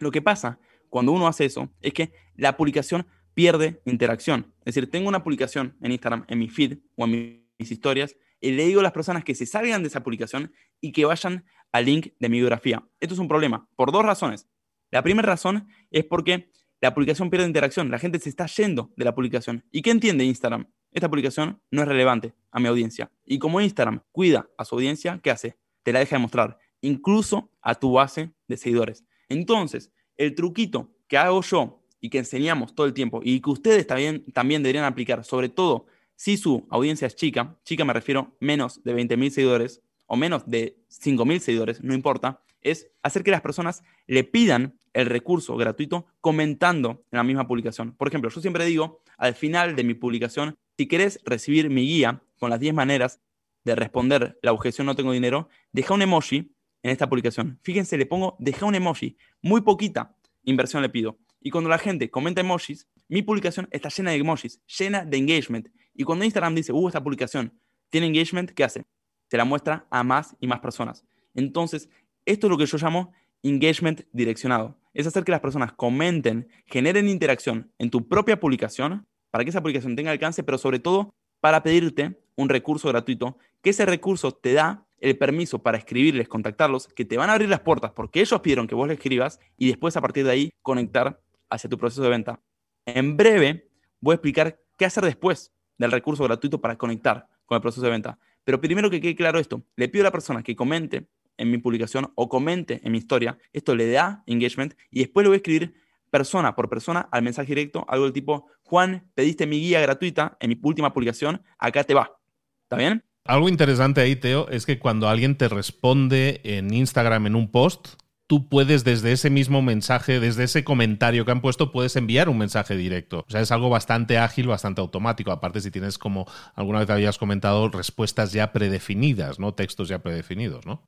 Lo 0.00 0.10
que 0.10 0.20
pasa 0.20 0.58
cuando 0.90 1.12
uno 1.12 1.28
hace 1.28 1.44
eso 1.44 1.70
es 1.80 1.92
que 1.92 2.12
la 2.34 2.56
publicación 2.56 3.06
pierde 3.32 3.80
interacción. 3.84 4.52
Es 4.64 4.74
decir, 4.74 4.90
tengo 4.90 5.08
una 5.08 5.22
publicación 5.22 5.76
en 5.80 5.92
Instagram, 5.92 6.24
en 6.26 6.40
mi 6.40 6.48
feed 6.48 6.78
o 6.96 7.04
en 7.04 7.46
mis 7.60 7.70
historias, 7.70 8.16
y 8.40 8.50
le 8.50 8.66
digo 8.66 8.80
a 8.80 8.82
las 8.82 8.90
personas 8.90 9.22
que 9.22 9.36
se 9.36 9.46
salgan 9.46 9.82
de 9.82 9.88
esa 9.88 10.02
publicación 10.02 10.52
y 10.80 10.90
que 10.90 11.04
vayan 11.04 11.44
al 11.70 11.84
link 11.84 12.08
de 12.18 12.28
mi 12.28 12.38
biografía. 12.38 12.84
Esto 12.98 13.14
es 13.14 13.20
un 13.20 13.28
problema 13.28 13.68
por 13.76 13.92
dos 13.92 14.04
razones. 14.04 14.48
La 14.90 15.00
primera 15.04 15.26
razón 15.26 15.68
es 15.92 16.04
porque 16.04 16.50
la 16.80 16.92
publicación 16.92 17.30
pierde 17.30 17.46
interacción, 17.46 17.92
la 17.92 18.00
gente 18.00 18.18
se 18.18 18.30
está 18.30 18.46
yendo 18.46 18.92
de 18.96 19.04
la 19.04 19.14
publicación. 19.14 19.64
¿Y 19.70 19.80
qué 19.80 19.92
entiende 19.92 20.24
Instagram? 20.24 20.66
Esta 20.90 21.08
publicación 21.08 21.62
no 21.70 21.82
es 21.82 21.86
relevante 21.86 22.34
a 22.50 22.58
mi 22.58 22.66
audiencia. 22.66 23.12
Y 23.24 23.38
como 23.38 23.60
Instagram 23.60 24.02
cuida 24.10 24.48
a 24.58 24.64
su 24.64 24.74
audiencia, 24.74 25.20
¿qué 25.22 25.30
hace? 25.30 25.56
Te 25.84 25.92
la 25.92 26.00
deja 26.00 26.16
de 26.16 26.22
mostrar, 26.22 26.58
incluso 26.80 27.50
a 27.62 27.76
tu 27.76 27.92
base 27.92 28.32
de 28.48 28.56
seguidores. 28.56 29.04
Entonces, 29.28 29.92
el 30.16 30.34
truquito 30.34 30.90
que 31.06 31.16
hago 31.16 31.40
yo 31.42 31.82
y 32.00 32.10
que 32.10 32.18
enseñamos 32.18 32.74
todo 32.74 32.86
el 32.86 32.92
tiempo 32.92 33.20
y 33.22 33.40
que 33.40 33.50
ustedes 33.50 33.86
también, 33.86 34.24
también 34.32 34.62
deberían 34.62 34.84
aplicar, 34.84 35.24
sobre 35.24 35.48
todo 35.48 35.86
si 36.16 36.36
su 36.36 36.66
audiencia 36.70 37.06
es 37.06 37.16
chica, 37.16 37.56
chica 37.64 37.84
me 37.84 37.92
refiero 37.92 38.36
menos 38.40 38.82
de 38.84 38.94
20.000 38.94 39.30
seguidores 39.30 39.82
o 40.06 40.16
menos 40.16 40.42
de 40.46 40.76
5.000 40.90 41.38
seguidores, 41.38 41.82
no 41.82 41.94
importa, 41.94 42.40
es 42.60 42.90
hacer 43.02 43.22
que 43.22 43.30
las 43.30 43.40
personas 43.40 43.82
le 44.06 44.24
pidan 44.24 44.78
el 44.92 45.06
recurso 45.06 45.56
gratuito 45.56 46.06
comentando 46.20 47.04
en 47.10 47.16
la 47.18 47.24
misma 47.24 47.46
publicación. 47.46 47.94
Por 47.96 48.08
ejemplo, 48.08 48.30
yo 48.30 48.40
siempre 48.40 48.64
digo 48.64 49.02
al 49.18 49.34
final 49.34 49.76
de 49.76 49.84
mi 49.84 49.94
publicación, 49.94 50.56
si 50.76 50.86
querés 50.86 51.20
recibir 51.24 51.68
mi 51.68 51.82
guía 51.82 52.22
con 52.38 52.50
las 52.50 52.60
10 52.60 52.74
maneras 52.74 53.20
de 53.64 53.74
responder 53.74 54.38
la 54.42 54.52
objeción 54.52 54.86
no 54.86 54.94
tengo 54.94 55.12
dinero, 55.12 55.48
deja 55.72 55.94
un 55.94 56.02
emoji 56.02 56.54
en 56.82 56.90
esta 56.90 57.08
publicación. 57.08 57.58
Fíjense, 57.62 57.96
le 57.96 58.06
pongo 58.06 58.36
deja 58.38 58.66
un 58.66 58.74
emoji. 58.74 59.16
Muy 59.42 59.62
poquita 59.62 60.16
inversión 60.44 60.82
le 60.82 60.90
pido. 60.90 61.18
Y 61.40 61.50
cuando 61.50 61.68
la 61.68 61.78
gente 61.78 62.10
comenta 62.10 62.40
emojis, 62.40 62.88
mi 63.08 63.22
publicación 63.22 63.68
está 63.70 63.88
llena 63.88 64.12
de 64.12 64.16
emojis, 64.16 64.60
llena 64.78 65.04
de 65.04 65.16
engagement. 65.16 65.68
Y 65.94 66.04
cuando 66.04 66.24
Instagram 66.24 66.54
dice, 66.54 66.72
uh, 66.72 66.88
esta 66.88 67.02
publicación 67.02 67.52
tiene 67.90 68.06
engagement, 68.06 68.50
¿qué 68.50 68.64
hace? 68.64 68.84
Se 69.28 69.36
la 69.36 69.44
muestra 69.44 69.86
a 69.90 70.02
más 70.02 70.36
y 70.40 70.46
más 70.46 70.60
personas. 70.60 71.04
Entonces, 71.34 71.88
esto 72.24 72.46
es 72.46 72.50
lo 72.50 72.56
que 72.56 72.66
yo 72.66 72.78
llamo 72.78 73.12
engagement 73.42 74.02
direccionado. 74.12 74.78
Es 74.94 75.06
hacer 75.06 75.24
que 75.24 75.32
las 75.32 75.40
personas 75.40 75.72
comenten, 75.72 76.48
generen 76.66 77.08
interacción 77.08 77.70
en 77.78 77.90
tu 77.90 78.08
propia 78.08 78.40
publicación 78.40 79.06
para 79.30 79.44
que 79.44 79.50
esa 79.50 79.60
publicación 79.60 79.96
tenga 79.96 80.10
alcance, 80.12 80.42
pero 80.42 80.56
sobre 80.56 80.78
todo 80.78 81.14
para 81.40 81.62
pedirte 81.62 82.18
un 82.36 82.48
recurso 82.48 82.88
gratuito, 82.88 83.36
que 83.64 83.70
ese 83.70 83.86
recurso 83.86 84.30
te 84.30 84.52
da 84.52 84.86
el 85.00 85.16
permiso 85.16 85.62
para 85.62 85.78
escribirles, 85.78 86.28
contactarlos, 86.28 86.86
que 86.88 87.06
te 87.06 87.16
van 87.16 87.30
a 87.30 87.32
abrir 87.32 87.48
las 87.48 87.60
puertas 87.60 87.92
porque 87.92 88.20
ellos 88.20 88.40
pidieron 88.42 88.66
que 88.66 88.74
vos 88.74 88.86
le 88.86 88.94
escribas 88.94 89.40
y 89.56 89.68
después 89.68 89.96
a 89.96 90.02
partir 90.02 90.24
de 90.24 90.30
ahí 90.30 90.50
conectar 90.60 91.20
hacia 91.48 91.70
tu 91.70 91.78
proceso 91.78 92.02
de 92.02 92.10
venta. 92.10 92.40
En 92.84 93.16
breve 93.16 93.70
voy 94.00 94.12
a 94.12 94.16
explicar 94.16 94.60
qué 94.76 94.84
hacer 94.84 95.02
después 95.04 95.50
del 95.78 95.90
recurso 95.90 96.22
gratuito 96.24 96.60
para 96.60 96.76
conectar 96.76 97.26
con 97.46 97.56
el 97.56 97.62
proceso 97.62 97.82
de 97.82 97.90
venta. 97.90 98.18
Pero 98.44 98.60
primero 98.60 98.90
que 98.90 99.00
quede 99.00 99.16
claro 99.16 99.38
esto, 99.38 99.64
le 99.76 99.88
pido 99.88 100.02
a 100.02 100.08
la 100.08 100.12
persona 100.12 100.42
que 100.42 100.54
comente 100.54 101.08
en 101.38 101.50
mi 101.50 101.56
publicación 101.56 102.12
o 102.14 102.28
comente 102.28 102.82
en 102.84 102.92
mi 102.92 102.98
historia, 102.98 103.38
esto 103.54 103.74
le 103.74 103.90
da 103.90 104.22
engagement 104.26 104.74
y 104.90 105.00
después 105.00 105.24
le 105.24 105.28
voy 105.28 105.36
a 105.36 105.38
escribir 105.38 105.74
persona 106.10 106.54
por 106.54 106.68
persona 106.68 107.08
al 107.10 107.22
mensaje 107.22 107.48
directo, 107.48 107.86
algo 107.88 108.04
del 108.04 108.12
tipo, 108.12 108.46
Juan, 108.62 109.10
pediste 109.14 109.46
mi 109.46 109.58
guía 109.58 109.80
gratuita 109.80 110.36
en 110.38 110.50
mi 110.50 110.60
última 110.62 110.92
publicación, 110.92 111.42
acá 111.58 111.82
te 111.82 111.94
va. 111.94 112.18
¿Está 112.64 112.76
bien? 112.76 113.02
Algo 113.26 113.48
interesante 113.48 114.02
ahí, 114.02 114.16
Teo, 114.16 114.48
es 114.50 114.66
que 114.66 114.78
cuando 114.78 115.08
alguien 115.08 115.36
te 115.36 115.48
responde 115.48 116.42
en 116.44 116.74
Instagram 116.74 117.26
en 117.26 117.36
un 117.36 117.50
post, 117.50 117.94
tú 118.26 118.50
puedes 118.50 118.84
desde 118.84 119.12
ese 119.12 119.30
mismo 119.30 119.62
mensaje, 119.62 120.20
desde 120.20 120.44
ese 120.44 120.62
comentario 120.62 121.24
que 121.24 121.30
han 121.30 121.40
puesto, 121.40 121.72
puedes 121.72 121.96
enviar 121.96 122.28
un 122.28 122.36
mensaje 122.36 122.76
directo. 122.76 123.24
O 123.26 123.30
sea, 123.30 123.40
es 123.40 123.50
algo 123.50 123.70
bastante 123.70 124.18
ágil, 124.18 124.46
bastante 124.46 124.82
automático. 124.82 125.32
Aparte, 125.32 125.62
si 125.62 125.70
tienes 125.70 125.96
como 125.96 126.26
alguna 126.54 126.80
vez 126.80 126.90
habías 126.90 127.16
comentado, 127.16 127.70
respuestas 127.70 128.30
ya 128.32 128.52
predefinidas, 128.52 129.38
¿no? 129.38 129.54
Textos 129.54 129.88
ya 129.88 130.00
predefinidos, 130.00 130.66
¿no? 130.66 130.86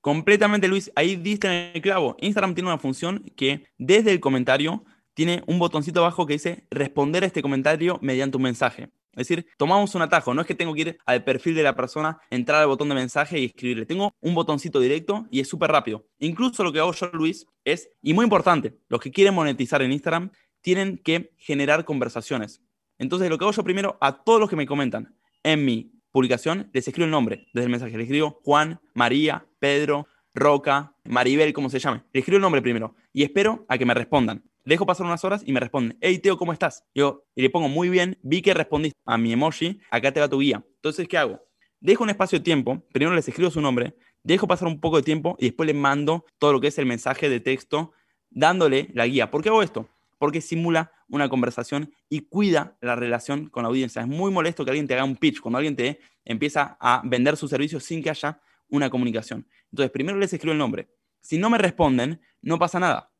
Completamente, 0.00 0.66
Luis. 0.66 0.90
Ahí 0.96 1.14
diste 1.14 1.46
en 1.46 1.70
el 1.76 1.82
clavo. 1.82 2.16
Instagram 2.20 2.54
tiene 2.54 2.68
una 2.68 2.78
función 2.78 3.22
que 3.36 3.64
desde 3.78 4.10
el 4.10 4.18
comentario 4.18 4.84
tiene 5.14 5.44
un 5.46 5.60
botoncito 5.60 6.00
abajo 6.00 6.26
que 6.26 6.32
dice 6.32 6.66
responder 6.68 7.22
a 7.22 7.26
este 7.26 7.42
comentario 7.42 8.00
mediante 8.02 8.36
un 8.38 8.42
mensaje. 8.42 8.90
Es 9.16 9.28
decir, 9.28 9.46
tomamos 9.56 9.94
un 9.94 10.02
atajo. 10.02 10.34
No 10.34 10.42
es 10.42 10.46
que 10.46 10.54
tengo 10.54 10.74
que 10.74 10.80
ir 10.82 10.98
al 11.06 11.24
perfil 11.24 11.54
de 11.54 11.62
la 11.62 11.74
persona, 11.74 12.18
entrar 12.30 12.60
al 12.60 12.68
botón 12.68 12.88
de 12.90 12.94
mensaje 12.94 13.38
y 13.40 13.46
escribirle. 13.46 13.86
Tengo 13.86 14.14
un 14.20 14.34
botoncito 14.34 14.78
directo 14.78 15.26
y 15.30 15.40
es 15.40 15.48
súper 15.48 15.70
rápido. 15.70 16.06
Incluso 16.18 16.62
lo 16.62 16.72
que 16.72 16.80
hago 16.80 16.92
yo, 16.92 17.08
Luis, 17.12 17.46
es, 17.64 17.90
y 18.02 18.12
muy 18.12 18.24
importante, 18.24 18.78
los 18.88 19.00
que 19.00 19.10
quieren 19.10 19.34
monetizar 19.34 19.80
en 19.80 19.92
Instagram 19.92 20.30
tienen 20.60 20.98
que 20.98 21.32
generar 21.38 21.84
conversaciones. 21.84 22.62
Entonces, 22.98 23.30
lo 23.30 23.38
que 23.38 23.44
hago 23.44 23.52
yo 23.52 23.64
primero, 23.64 23.96
a 24.00 24.22
todos 24.22 24.38
los 24.38 24.50
que 24.50 24.56
me 24.56 24.66
comentan 24.66 25.16
en 25.42 25.64
mi 25.64 25.92
publicación, 26.12 26.70
les 26.72 26.86
escribo 26.86 27.06
el 27.06 27.10
nombre 27.10 27.46
desde 27.54 27.64
el 27.64 27.70
mensaje. 27.70 27.96
Les 27.96 28.06
escribo 28.06 28.40
Juan, 28.42 28.80
María, 28.94 29.46
Pedro, 29.58 30.06
Roca, 30.34 30.94
Maribel, 31.04 31.52
como 31.54 31.70
se 31.70 31.78
llame. 31.78 32.02
Les 32.12 32.20
escribo 32.20 32.36
el 32.36 32.42
nombre 32.42 32.60
primero 32.60 32.94
y 33.12 33.22
espero 33.22 33.64
a 33.68 33.78
que 33.78 33.86
me 33.86 33.94
respondan 33.94 34.44
dejo 34.66 34.84
pasar 34.84 35.06
unas 35.06 35.24
horas 35.24 35.42
y 35.46 35.52
me 35.52 35.60
responden, 35.60 35.96
hey 36.00 36.18
Teo, 36.18 36.36
¿cómo 36.36 36.52
estás? 36.52 36.84
Yo, 36.94 37.24
le 37.34 37.48
pongo 37.48 37.68
muy 37.68 37.88
bien, 37.88 38.18
vi 38.22 38.42
que 38.42 38.52
respondiste 38.52 38.98
a 39.06 39.16
mi 39.16 39.32
emoji, 39.32 39.80
acá 39.90 40.12
te 40.12 40.20
va 40.20 40.28
tu 40.28 40.40
guía. 40.40 40.62
Entonces, 40.74 41.08
¿qué 41.08 41.16
hago? 41.16 41.40
Dejo 41.80 42.04
un 42.04 42.10
espacio 42.10 42.38
de 42.38 42.44
tiempo, 42.44 42.82
primero 42.92 43.14
les 43.14 43.28
escribo 43.28 43.50
su 43.50 43.60
nombre, 43.60 43.96
dejo 44.22 44.46
pasar 44.46 44.68
un 44.68 44.80
poco 44.80 44.96
de 44.96 45.04
tiempo 45.04 45.36
y 45.38 45.46
después 45.46 45.66
le 45.66 45.74
mando 45.74 46.26
todo 46.38 46.52
lo 46.52 46.60
que 46.60 46.66
es 46.68 46.78
el 46.78 46.86
mensaje 46.86 47.28
de 47.28 47.40
texto 47.40 47.92
dándole 48.28 48.90
la 48.92 49.06
guía. 49.06 49.30
¿Por 49.30 49.42
qué 49.42 49.48
hago 49.48 49.62
esto? 49.62 49.88
Porque 50.18 50.40
simula 50.40 50.92
una 51.08 51.28
conversación 51.28 51.94
y 52.08 52.22
cuida 52.22 52.76
la 52.80 52.96
relación 52.96 53.48
con 53.48 53.62
la 53.62 53.68
audiencia. 53.68 54.02
Es 54.02 54.08
muy 54.08 54.32
molesto 54.32 54.64
que 54.64 54.72
alguien 54.72 54.88
te 54.88 54.94
haga 54.94 55.04
un 55.04 55.16
pitch, 55.16 55.40
cuando 55.40 55.58
alguien 55.58 55.76
te 55.76 56.00
empieza 56.24 56.76
a 56.80 57.02
vender 57.04 57.36
su 57.36 57.46
servicio 57.46 57.78
sin 57.78 58.02
que 58.02 58.10
haya 58.10 58.40
una 58.68 58.90
comunicación. 58.90 59.46
Entonces, 59.70 59.92
primero 59.92 60.18
les 60.18 60.32
escribo 60.32 60.52
el 60.52 60.58
nombre. 60.58 60.88
Si 61.20 61.38
no 61.38 61.50
me 61.50 61.58
responden, 61.58 62.20
no 62.42 62.58
pasa 62.58 62.80
nada. 62.80 63.12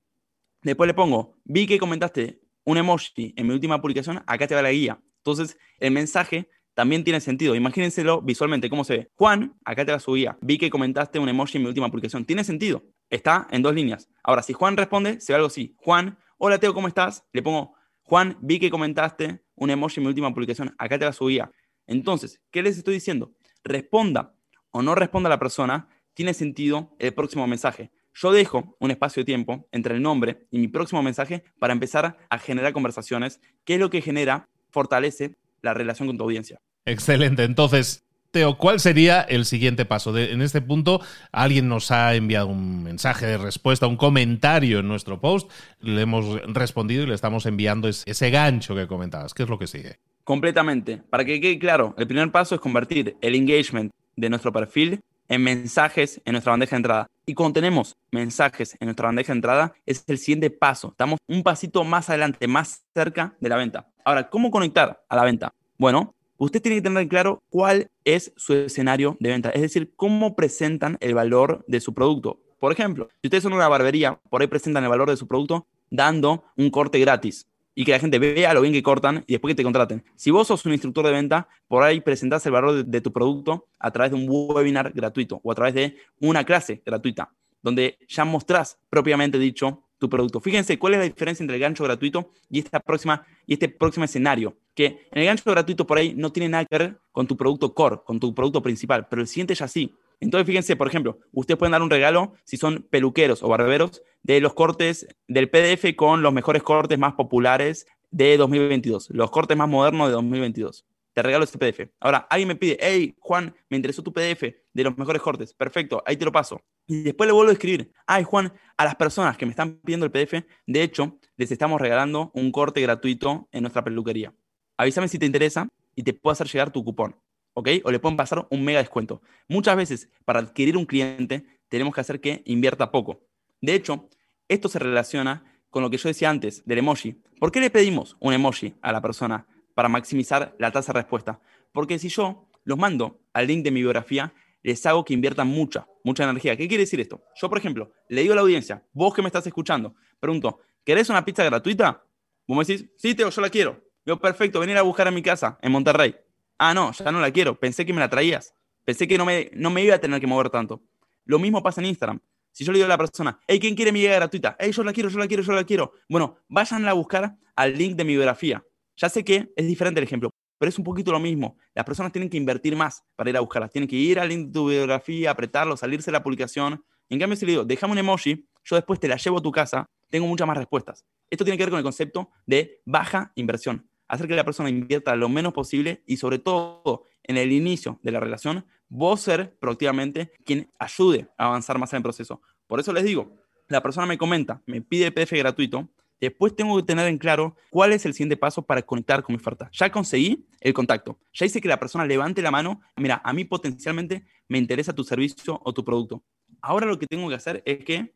Después 0.67 0.89
le 0.89 0.95
pongo, 0.95 1.37
vi 1.45 1.65
que 1.69 1.79
comentaste 1.79 2.41
un 2.65 2.77
emoji 2.77 3.33
en 3.37 3.47
mi 3.47 3.53
última 3.53 3.81
publicación, 3.81 4.25
acá 4.27 4.49
te 4.49 4.57
va 4.57 4.63
la 4.63 4.73
guía. 4.73 5.01
Entonces, 5.19 5.57
el 5.79 5.93
mensaje 5.93 6.49
también 6.75 7.05
tiene 7.05 7.21
sentido. 7.21 7.55
Imagínenselo 7.55 8.21
visualmente, 8.21 8.69
cómo 8.69 8.83
se 8.83 8.97
ve. 8.97 9.11
Juan, 9.15 9.57
acá 9.65 9.87
te 9.87 9.93
va 9.93 10.01
su 10.01 10.15
guía. 10.15 10.37
Vi 10.41 10.59
que 10.59 10.69
comentaste 10.69 11.21
un 11.21 11.29
emoji 11.29 11.59
en 11.59 11.63
mi 11.63 11.69
última 11.69 11.89
publicación. 11.89 12.25
Tiene 12.25 12.43
sentido. 12.43 12.83
Está 13.11 13.47
en 13.53 13.63
dos 13.63 13.77
líneas. 13.77 14.09
Ahora, 14.25 14.43
si 14.43 14.55
Juan 14.55 14.77
responde, 14.77 15.21
se 15.21 15.33
ve 15.33 15.37
algo 15.37 15.47
así. 15.47 15.73
Juan, 15.77 16.19
hola 16.37 16.59
Teo, 16.59 16.75
¿cómo 16.75 16.89
estás? 16.89 17.25
Le 17.33 17.43
pongo, 17.43 17.75
Juan, 18.03 18.37
vi 18.41 18.59
que 18.59 18.69
comentaste 18.69 19.45
un 19.55 19.71
emoji 19.71 20.01
en 20.01 20.03
mi 20.03 20.09
última 20.09 20.35
publicación. 20.35 20.75
Acá 20.79 20.99
te 20.99 21.05
va 21.05 21.13
su 21.13 21.29
guía. 21.29 21.49
Entonces, 21.87 22.41
¿qué 22.51 22.65
les 22.65 22.77
estoy 22.77 22.95
diciendo? 22.95 23.37
Responda 23.63 24.35
o 24.73 24.83
no 24.83 24.97
responda 24.97 25.29
a 25.29 25.31
la 25.31 25.39
persona, 25.39 25.89
tiene 26.13 26.35
sentido 26.35 26.97
el 26.99 27.15
próximo 27.15 27.47
mensaje. 27.47 27.93
Yo 28.19 28.33
dejo 28.33 28.77
un 28.81 28.91
espacio 28.91 29.21
de 29.21 29.27
tiempo 29.27 29.69
entre 29.73 29.95
el 29.95 30.01
nombre 30.01 30.47
y 30.51 30.59
mi 30.59 30.69
próximo 30.69 31.03
mensaje 31.03 31.45
para 31.59 31.75
empezar 31.75 32.17
a 32.31 32.39
generar 32.39 32.73
conversaciones, 32.73 33.41
que 33.65 33.75
es 33.75 33.81
lo 33.81 33.91
que 33.91 34.01
genera, 34.01 34.49
fortalece 34.71 35.35
la 35.61 35.75
relación 35.75 36.09
con 36.09 36.17
tu 36.17 36.25
audiencia. 36.25 36.59
Excelente. 36.87 37.45
Entonces, 37.45 38.05
Teo, 38.31 38.57
¿cuál 38.57 38.81
sería 38.81 39.21
el 39.21 39.45
siguiente 39.45 39.85
paso? 39.85 40.17
en 40.17 40.41
este 40.41 40.63
punto, 40.63 41.03
alguien 41.31 41.69
nos 41.69 41.91
ha 41.91 42.15
enviado 42.15 42.47
un 42.47 42.83
mensaje 42.83 43.27
de 43.27 43.37
respuesta, 43.37 43.87
un 43.87 43.99
comentario 43.99 44.79
en 44.79 44.89
nuestro 44.89 45.21
post, 45.21 45.51
le 45.81 46.01
hemos 46.01 46.41
respondido 46.47 47.03
y 47.03 47.07
le 47.07 47.15
estamos 47.15 47.45
enviando 47.45 47.87
ese 47.87 48.31
gancho 48.31 48.75
que 48.75 48.87
comentabas. 48.87 49.35
¿Qué 49.35 49.43
es 49.43 49.49
lo 49.51 49.59
que 49.59 49.67
sigue? 49.67 49.97
Completamente. 50.25 51.03
Para 51.11 51.25
que 51.27 51.39
quede 51.39 51.59
claro, 51.59 51.95
el 51.99 52.07
primer 52.07 52.33
paso 52.33 52.55
es 52.55 52.63
convertir 52.63 53.17
el 53.21 53.35
engagement 53.35 53.93
de 54.17 54.31
nuestro 54.31 54.53
perfil 54.53 55.01
en 55.29 55.43
mensajes 55.43 56.23
en 56.25 56.33
nuestra 56.33 56.53
bandeja 56.53 56.77
de 56.77 56.79
entrada. 56.79 57.11
Y 57.29 57.35
cuando 57.35 57.55
tenemos 57.55 57.97
mensajes 58.13 58.77
en 58.79 58.87
nuestra 58.87 59.09
bandeja 59.09 59.33
de 59.33 59.39
entrada, 59.39 59.75
es 59.85 60.05
el 60.07 60.17
siguiente 60.17 60.49
paso. 60.49 60.91
Estamos 60.91 61.19
un 61.27 61.43
pasito 61.43 61.83
más 61.83 62.09
adelante, 62.09 62.47
más 62.47 62.85
cerca 62.95 63.35
de 63.41 63.49
la 63.49 63.57
venta. 63.57 63.89
Ahora, 64.05 64.31
¿cómo 64.31 64.53
conectar 64.53 65.05
a 65.09 65.17
la 65.17 65.25
venta? 65.25 65.53
Bueno, 65.77 66.15
usted 66.37 66.63
tiene 66.63 66.77
que 66.77 66.83
tener 66.83 67.09
claro 67.09 67.43
cuál 67.51 67.91
es 68.05 68.33
su 68.37 68.55
escenario 68.55 69.17
de 69.19 69.31
venta, 69.31 69.51
es 69.51 69.61
decir, 69.61 69.93
cómo 69.97 70.37
presentan 70.37 70.99
el 71.01 71.15
valor 71.15 71.65
de 71.67 71.81
su 71.81 71.95
producto. 71.95 72.39
Por 72.61 72.71
ejemplo, 72.71 73.09
si 73.21 73.27
ustedes 73.27 73.43
son 73.43 73.55
una 73.55 73.67
barbería, 73.67 74.21
por 74.31 74.41
ahí 74.41 74.47
presentan 74.47 74.85
el 74.85 74.91
valor 74.91 75.11
de 75.11 75.17
su 75.17 75.27
producto 75.27 75.67
dando 75.91 76.45
un 76.57 76.71
corte 76.71 77.01
gratis 77.01 77.49
y 77.79 77.85
que 77.85 77.93
la 77.93 77.99
gente 78.01 78.19
vea 78.19 78.55
lo 78.55 78.63
bien 78.63 78.73
que 78.73 78.83
cortan 78.83 79.23
y 79.27 79.35
después 79.35 79.53
que 79.53 79.57
te 79.57 79.63
contraten. 79.63 80.03
Si 80.17 80.31
vos 80.31 80.49
sos 80.49 80.65
un 80.65 80.73
instructor 80.73 81.05
de 81.05 81.13
venta, 81.13 81.47
por 81.69 81.83
ahí 81.83 82.01
presentás 82.01 82.45
el 82.47 82.53
valor 82.53 82.85
de, 82.85 83.01
tu 83.03 83.13
producto 83.13 83.69
a 83.79 83.91
través 83.91 84.11
de 84.13 84.17
un 84.17 84.27
webinar 84.29 84.93
gratuito 84.93 85.41
o 85.45 85.53
a 85.53 85.55
través 85.55 85.75
de 85.75 85.97
una 86.19 86.43
clase 86.43 86.83
gratuita, 86.85 87.31
donde 87.63 87.99
ya 88.09 88.25
mostrás 88.25 88.79
propiamente 88.89 89.39
dicho 89.39 89.83
tu 89.99 90.09
producto. 90.09 90.41
Fíjense 90.41 90.79
cuál 90.79 90.95
es 90.95 91.01
la 91.01 91.05
diferencia 91.05 91.43
entre 91.43 91.57
el 91.57 91.61
gancho 91.61 91.85
gratuito 91.85 92.31
y, 92.49 92.61
esta 92.61 92.81
próxima, 92.81 93.27
y 93.47 93.53
este 93.53 93.69
próximo 93.69 94.07
escenario. 94.07 94.57
Que 94.75 95.09
en 95.13 95.21
el 95.21 95.27
gancho 95.27 95.51
gratuito 95.51 95.87
por 95.87 95.99
ahí 95.99 96.15
no 96.15 96.33
tiene 96.33 96.49
nada 96.49 96.65
que 96.65 96.79
ver 96.79 96.99
con 97.13 97.27
tu 97.27 97.37
producto 97.37 97.75
core, 97.75 97.99
con 98.07 98.19
tu 98.19 98.35
producto 98.35 98.63
principal, 98.63 99.07
pero 99.09 99.21
el 99.21 99.29
siguiente 99.29 99.55
ya 99.55 99.69
sí. 99.69 99.95
Entonces, 100.21 100.47
fíjense, 100.47 100.77
por 100.77 100.89
ejemplo, 100.89 101.19
ustedes 101.33 101.59
pueden 101.59 101.73
dar 101.73 101.83
un 101.83 101.91
regalo 101.91 102.35
si 102.45 102.57
son 102.57 102.87
peluqueros 102.91 103.43
o 103.43 103.49
barberos 103.49 104.03
de 104.23 104.41
los 104.41 104.55
cortes 104.55 105.07
del 105.29 105.51
PDF 105.51 105.95
con 105.95 106.23
los 106.23 106.33
mejores 106.33 106.63
cortes 106.63 106.99
más 106.99 107.15
populares 107.15 107.87
de 108.11 108.37
2022, 108.37 109.11
los 109.11 109.31
cortes 109.31 109.57
más 109.57 109.69
modernos 109.69 110.09
de 110.09 110.15
2022. 110.15 110.87
Te 111.13 111.23
regalo 111.23 111.45
ese 111.45 111.59
PDF. 111.59 111.91
Ahora, 112.01 112.27
alguien 112.29 112.49
me 112.49 112.57
pide, 112.57 112.77
hey, 112.81 113.17
Juan, 113.19 113.55
me 113.71 113.77
interesó 113.77 114.03
tu 114.03 114.13
PDF 114.13 114.43
de 114.73 114.85
los 114.85 114.99
mejores 114.99 115.23
cortes. 115.23 115.55
Perfecto, 115.55 116.03
ahí 116.05 116.17
te 116.17 116.27
lo 116.27 116.33
paso. 116.33 116.61
Y 116.87 117.05
después 117.05 117.27
le 117.27 117.33
vuelvo 117.33 117.51
a 117.51 117.55
escribir, 117.55 117.91
ay, 118.07 118.23
Juan, 118.23 118.53
a 118.77 118.85
las 118.85 118.97
personas 118.97 119.37
que 119.37 119.47
me 119.47 119.51
están 119.51 119.81
pidiendo 119.83 120.05
el 120.05 120.13
PDF, 120.13 120.45
de 120.67 120.83
hecho, 120.83 121.19
les 121.37 121.51
estamos 121.51 121.81
regalando 121.81 122.31
un 122.35 122.53
corte 122.53 122.81
gratuito 122.83 123.49
en 123.51 123.63
nuestra 123.63 123.83
peluquería. 123.83 124.35
Avísame 124.77 125.09
si 125.09 125.19
te 125.19 125.27
interesa 125.27 125.69
y 125.95 126.03
te 126.03 126.13
puedo 126.13 126.33
hacer 126.33 126.49
llegar 126.49 126.71
tu 126.71 126.85
cupón. 126.85 127.17
¿Ok? 127.57 127.69
O 127.85 127.91
le 127.91 127.99
pueden 127.99 128.19
pasar 128.19 128.47
un 128.51 128.65
mega 128.65 128.81
descuento. 128.81 129.23
Muchas 129.49 129.77
veces, 129.77 130.11
para 130.27 130.41
adquirir 130.41 130.77
un 130.77 130.85
cliente, 130.85 131.47
tenemos 131.69 131.95
que 131.95 132.03
hacer 132.03 132.21
que 132.21 132.43
invierta 132.45 132.91
poco. 132.91 133.23
De 133.63 133.75
hecho, 133.75 134.09
esto 134.47 134.69
se 134.69 134.79
relaciona 134.79 135.43
con 135.71 135.83
lo 135.83 135.89
que 135.89 135.97
yo 135.97 136.09
decía 136.09 136.29
antes 136.29 136.65
del 136.67 136.79
emoji. 136.79 137.23
¿Por 137.41 137.51
qué 137.51 137.61
le 137.61 137.71
pedimos 137.71 138.17
un 138.21 138.35
emoji 138.35 138.75
a 138.83 138.93
la 138.93 139.01
persona 139.01 139.47
para 139.75 139.89
maximizar 139.89 140.55
la 140.59 140.71
tasa 140.71 140.93
de 140.93 141.01
respuesta? 141.01 141.41
Porque 141.73 141.99
si 141.99 142.11
yo 142.11 142.47
los 142.65 142.79
mando 142.79 143.21
al 143.33 143.47
link 143.47 143.65
de 143.65 143.71
mi 143.71 143.81
biografía, 143.81 144.35
les 144.63 144.85
hago 144.85 145.05
que 145.05 145.15
inviertan 145.15 145.49
mucha, 145.49 145.89
mucha 146.05 146.25
energía. 146.25 146.57
¿Qué 146.59 146.69
quiere 146.69 146.85
decir 146.85 147.01
esto? 147.01 147.25
Yo, 147.37 147.49
por 147.49 147.57
ejemplo, 147.57 147.91
le 148.09 148.21
digo 148.21 148.35
a 148.35 148.37
la 148.37 148.43
audiencia, 148.43 148.85
vos 148.93 149.15
que 149.15 149.23
me 149.23 149.29
estás 149.29 149.47
escuchando, 149.47 149.95
pregunto, 150.21 150.61
¿querés 150.85 151.09
una 151.09 151.25
pizza 151.25 151.43
gratuita? 151.43 152.05
Vos 152.47 152.59
me 152.59 152.65
decís, 152.65 152.91
sí, 152.99 153.15
Teo, 153.15 153.31
yo 153.31 153.41
la 153.41 153.49
quiero. 153.49 153.83
Yo, 154.05 154.21
perfecto, 154.21 154.61
venir 154.61 154.77
a 154.77 154.83
buscar 154.83 155.09
a 155.09 155.11
mi 155.11 155.23
casa 155.23 155.59
en 155.63 155.73
Monterrey. 155.73 156.17
Ah, 156.59 156.73
no, 156.75 156.93
ya 156.93 157.13
no 157.13 157.21
la 157.21 157.31
quiero. 157.31 157.59
Pensé 157.59 157.85
que 157.85 157.93
me 157.93 158.01
la 158.01 158.09
traías. 158.09 158.55
Pensé 158.85 159.07
que 159.07 159.19
no 159.19 159.25
me, 159.25 159.51
no 159.55 159.71
me 159.71 159.83
iba 159.83 159.97
a 159.97 159.99
tener 159.99 160.21
que 160.21 160.27
mover 160.27 160.51
tanto. 160.51 160.83
Lo 161.25 161.39
mismo 161.39 161.63
pasa 161.63 161.81
en 161.81 161.89
Instagram. 161.89 162.21
Si 162.53 162.65
yo 162.65 162.73
le 162.73 162.79
digo 162.79 162.87
a 162.87 162.89
la 162.89 162.97
persona, 162.97 163.39
hey, 163.47 163.59
¿quién 163.61 163.75
quiere 163.75 163.93
mi 163.93 164.01
guía 164.01 164.15
gratuita? 164.15 164.57
Hey, 164.59 164.73
yo 164.73 164.83
la 164.83 164.93
quiero, 164.93 165.11
yo 165.11 165.19
la 165.19 165.27
quiero, 165.27 165.43
yo 165.43 165.53
la 165.53 165.65
quiero. 165.65 165.93
Bueno, 166.09 166.39
vayan 166.49 166.87
a 166.89 166.93
buscar 166.95 167.37
al 167.55 167.77
link 167.77 167.97
de 167.97 168.05
mi 168.05 168.15
biografía. 168.15 168.65
Ya 168.97 169.11
sé 169.11 169.25
que 169.25 169.53
es 169.55 169.67
diferente 169.67 170.01
el 170.01 170.05
ejemplo, 170.05 170.31
pero 170.57 170.71
es 170.71 170.79
un 170.79 170.85
poquito 170.85 171.13
lo 171.13 171.21
mismo. 171.21 171.59
Las 171.75 171.85
personas 171.85 172.13
tienen 172.13 172.31
que 172.31 172.39
invertir 172.39 172.75
más 172.75 173.05
para 173.15 173.29
ir 173.29 173.37
a 173.37 173.41
buscarlas. 173.41 173.71
Tienen 173.71 173.89
que 173.89 173.97
ir 173.97 174.19
al 174.19 174.31
link 174.31 174.47
de 174.47 174.53
tu 174.53 174.71
biografía, 174.71 175.33
apretarlo, 175.33 175.77
salirse 175.77 176.07
de 176.07 176.13
la 176.13 176.23
publicación. 176.23 176.83
En 177.11 177.19
cambio, 177.19 177.37
si 177.37 177.45
le 177.45 177.53
digo, 177.53 177.65
déjame 177.65 177.93
un 177.93 177.99
emoji, 177.99 178.49
yo 178.65 178.77
después 178.77 178.99
te 178.99 179.09
la 179.09 179.17
llevo 179.17 179.39
a 179.39 179.43
tu 179.43 179.53
casa, 179.53 179.85
tengo 180.09 180.27
muchas 180.27 180.47
más 180.47 180.57
respuestas. 180.57 181.05
Esto 181.29 181.45
tiene 181.45 181.59
que 181.59 181.65
ver 181.65 181.71
con 181.71 181.79
el 181.79 181.85
concepto 181.85 182.31
de 182.47 182.81
baja 182.87 183.33
inversión 183.35 183.87
hacer 184.09 184.29
que 184.29 184.37
la 184.37 184.45
persona 184.45 184.69
invierta 184.69 185.17
lo 185.17 185.29
menos 185.29 185.53
posible 185.53 186.03
y 186.07 186.17
sobre 186.17 186.39
todo 186.39 187.05
en 187.23 187.37
el 187.37 187.53
inicio 187.53 187.99
de 188.03 188.13
la 188.13 188.21
relación 188.21 188.65
vos 188.89 189.21
ser 189.21 189.57
proactivamente 189.59 190.33
quien 190.45 190.71
ayude 190.79 191.29
a 191.37 191.47
avanzar 191.47 191.79
más 191.79 191.93
en 191.93 191.99
el 191.99 192.03
proceso. 192.03 192.41
Por 192.67 192.81
eso 192.81 192.93
les 192.93 193.05
digo, 193.05 193.37
la 193.69 193.83
persona 193.83 194.07
me 194.07 194.19
comenta, 194.19 194.63
me 194.67 194.81
pide 194.81 195.11
PDF 195.11 195.33
gratuito, 195.33 195.89
después 196.21 196.55
tengo 196.55 196.77
que 196.77 196.85
tener 196.85 197.07
en 197.09 197.19
claro 197.19 197.57
cuál 197.71 197.93
es 197.93 198.07
el 198.07 198.15
siguiente 198.15 198.37
paso 198.37 198.63
para 198.63 198.83
conectar 198.83 199.23
con 199.23 199.35
mi 199.35 199.41
oferta. 199.41 199.69
Ya 199.73 199.91
conseguí 199.91 200.47
el 200.61 200.73
contacto, 200.73 201.19
ya 201.33 201.47
hice 201.47 201.61
que 201.61 201.69
la 201.69 201.81
persona 201.81 202.07
levante 202.07 202.43
la 202.43 202.51
mano, 202.51 202.81
mira, 202.97 203.21
a 203.25 203.33
mí 203.33 203.45
potencialmente 203.45 204.25
me 204.49 204.59
interesa 204.59 204.93
tu 204.93 205.05
servicio 205.05 205.61
o 205.65 205.73
tu 205.73 205.85
producto. 205.85 206.23
Ahora 206.61 206.87
lo 206.87 206.99
que 206.99 207.07
tengo 207.07 207.29
que 207.29 207.35
hacer 207.35 207.63
es 207.67 207.85
que 207.85 208.15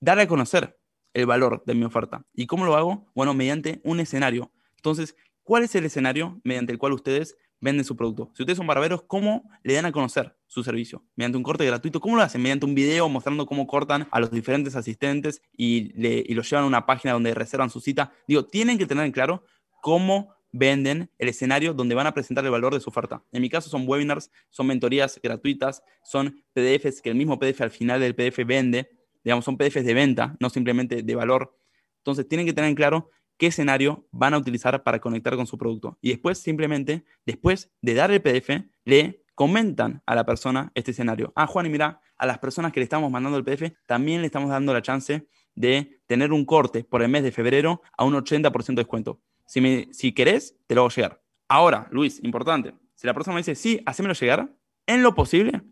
dar 0.00 0.18
a 0.18 0.26
conocer 0.26 0.78
el 1.12 1.26
valor 1.26 1.62
de 1.64 1.74
mi 1.74 1.84
oferta. 1.84 2.24
¿Y 2.34 2.46
cómo 2.46 2.64
lo 2.64 2.76
hago? 2.76 3.06
Bueno, 3.14 3.34
mediante 3.34 3.80
un 3.84 4.00
escenario. 4.00 4.52
Entonces, 4.84 5.16
¿cuál 5.42 5.64
es 5.64 5.74
el 5.76 5.86
escenario 5.86 6.42
mediante 6.44 6.70
el 6.70 6.78
cual 6.78 6.92
ustedes 6.92 7.38
venden 7.58 7.86
su 7.86 7.96
producto? 7.96 8.30
Si 8.34 8.42
ustedes 8.42 8.58
son 8.58 8.66
barberos, 8.66 9.02
¿cómo 9.06 9.50
le 9.62 9.72
dan 9.72 9.86
a 9.86 9.92
conocer 9.92 10.36
su 10.46 10.62
servicio? 10.62 11.02
Mediante 11.16 11.38
un 11.38 11.42
corte 11.42 11.64
gratuito. 11.64 12.00
¿Cómo 12.00 12.16
lo 12.16 12.22
hacen? 12.22 12.42
Mediante 12.42 12.66
un 12.66 12.74
video 12.74 13.08
mostrando 13.08 13.46
cómo 13.46 13.66
cortan 13.66 14.06
a 14.10 14.20
los 14.20 14.30
diferentes 14.30 14.76
asistentes 14.76 15.40
y, 15.56 15.94
le, 15.98 16.22
los 16.34 16.50
llevan 16.50 16.64
a 16.64 16.66
una 16.66 16.84
página 16.84 17.14
donde 17.14 17.32
reservan 17.32 17.70
su 17.70 17.80
cita. 17.80 18.12
Digo, 18.28 18.44
tienen 18.44 18.76
que 18.76 18.84
tener 18.84 19.06
en 19.06 19.12
claro 19.12 19.46
cómo 19.80 20.34
venden 20.52 21.10
el 21.16 21.30
escenario 21.30 21.72
donde 21.72 21.94
van 21.94 22.06
a 22.06 22.12
presentar 22.12 22.44
el 22.44 22.50
valor 22.50 22.74
de 22.74 22.80
su 22.80 22.90
oferta. 22.90 23.24
En 23.32 23.40
mi 23.40 23.48
caso 23.48 23.70
son 23.70 23.88
webinars, 23.88 24.30
son 24.50 24.66
mentorías 24.66 25.18
gratuitas, 25.22 25.82
son 26.02 26.44
PDFs 26.52 27.00
que 27.00 27.08
el 27.08 27.14
mismo 27.14 27.38
PDF 27.38 27.62
al 27.62 27.70
final 27.70 28.00
del 28.00 28.14
PDF 28.14 28.44
vende 28.46 28.90
digamos, 29.24 29.46
son 29.46 29.56
PDFs 29.56 29.86
de 29.86 29.94
venta, 29.94 30.36
no 30.38 30.50
simplemente 30.50 31.02
de 31.02 31.14
valor. 31.14 31.58
Entonces, 32.00 32.28
tienen 32.28 32.46
que 32.46 32.52
tener 32.52 32.68
en 32.68 32.74
claro 32.74 33.08
qué 33.36 33.46
escenario 33.48 34.06
van 34.10 34.34
a 34.34 34.38
utilizar 34.38 34.82
para 34.82 35.00
conectar 35.00 35.36
con 35.36 35.46
su 35.46 35.58
producto. 35.58 35.98
Y 36.00 36.10
después, 36.10 36.38
simplemente, 36.38 37.04
después 37.26 37.72
de 37.82 37.94
dar 37.94 38.10
el 38.10 38.22
PDF, 38.22 38.64
le 38.84 39.24
comentan 39.34 40.02
a 40.06 40.14
la 40.14 40.24
persona 40.24 40.70
este 40.74 40.92
escenario. 40.92 41.32
Ah, 41.34 41.46
Juan, 41.46 41.66
y 41.66 41.70
mira, 41.70 42.00
a 42.16 42.26
las 42.26 42.38
personas 42.38 42.72
que 42.72 42.80
le 42.80 42.84
estamos 42.84 43.10
mandando 43.10 43.38
el 43.38 43.44
PDF, 43.44 43.72
también 43.86 44.20
le 44.20 44.26
estamos 44.26 44.50
dando 44.50 44.72
la 44.72 44.82
chance 44.82 45.26
de 45.54 46.00
tener 46.06 46.32
un 46.32 46.44
corte 46.44 46.84
por 46.84 47.02
el 47.02 47.08
mes 47.08 47.22
de 47.22 47.32
febrero 47.32 47.82
a 47.96 48.04
un 48.04 48.14
80% 48.14 48.66
de 48.66 48.74
descuento. 48.74 49.20
Si, 49.46 49.60
me, 49.60 49.88
si 49.92 50.12
querés, 50.12 50.56
te 50.66 50.74
lo 50.74 50.82
hago 50.82 50.90
llegar. 50.90 51.22
Ahora, 51.48 51.88
Luis, 51.90 52.22
importante, 52.22 52.74
si 52.94 53.06
la 53.06 53.14
persona 53.14 53.34
me 53.34 53.40
dice, 53.40 53.54
sí, 53.54 53.82
hacémelo 53.86 54.14
llegar, 54.14 54.54
en 54.86 55.02
lo 55.02 55.14
posible, 55.14 55.62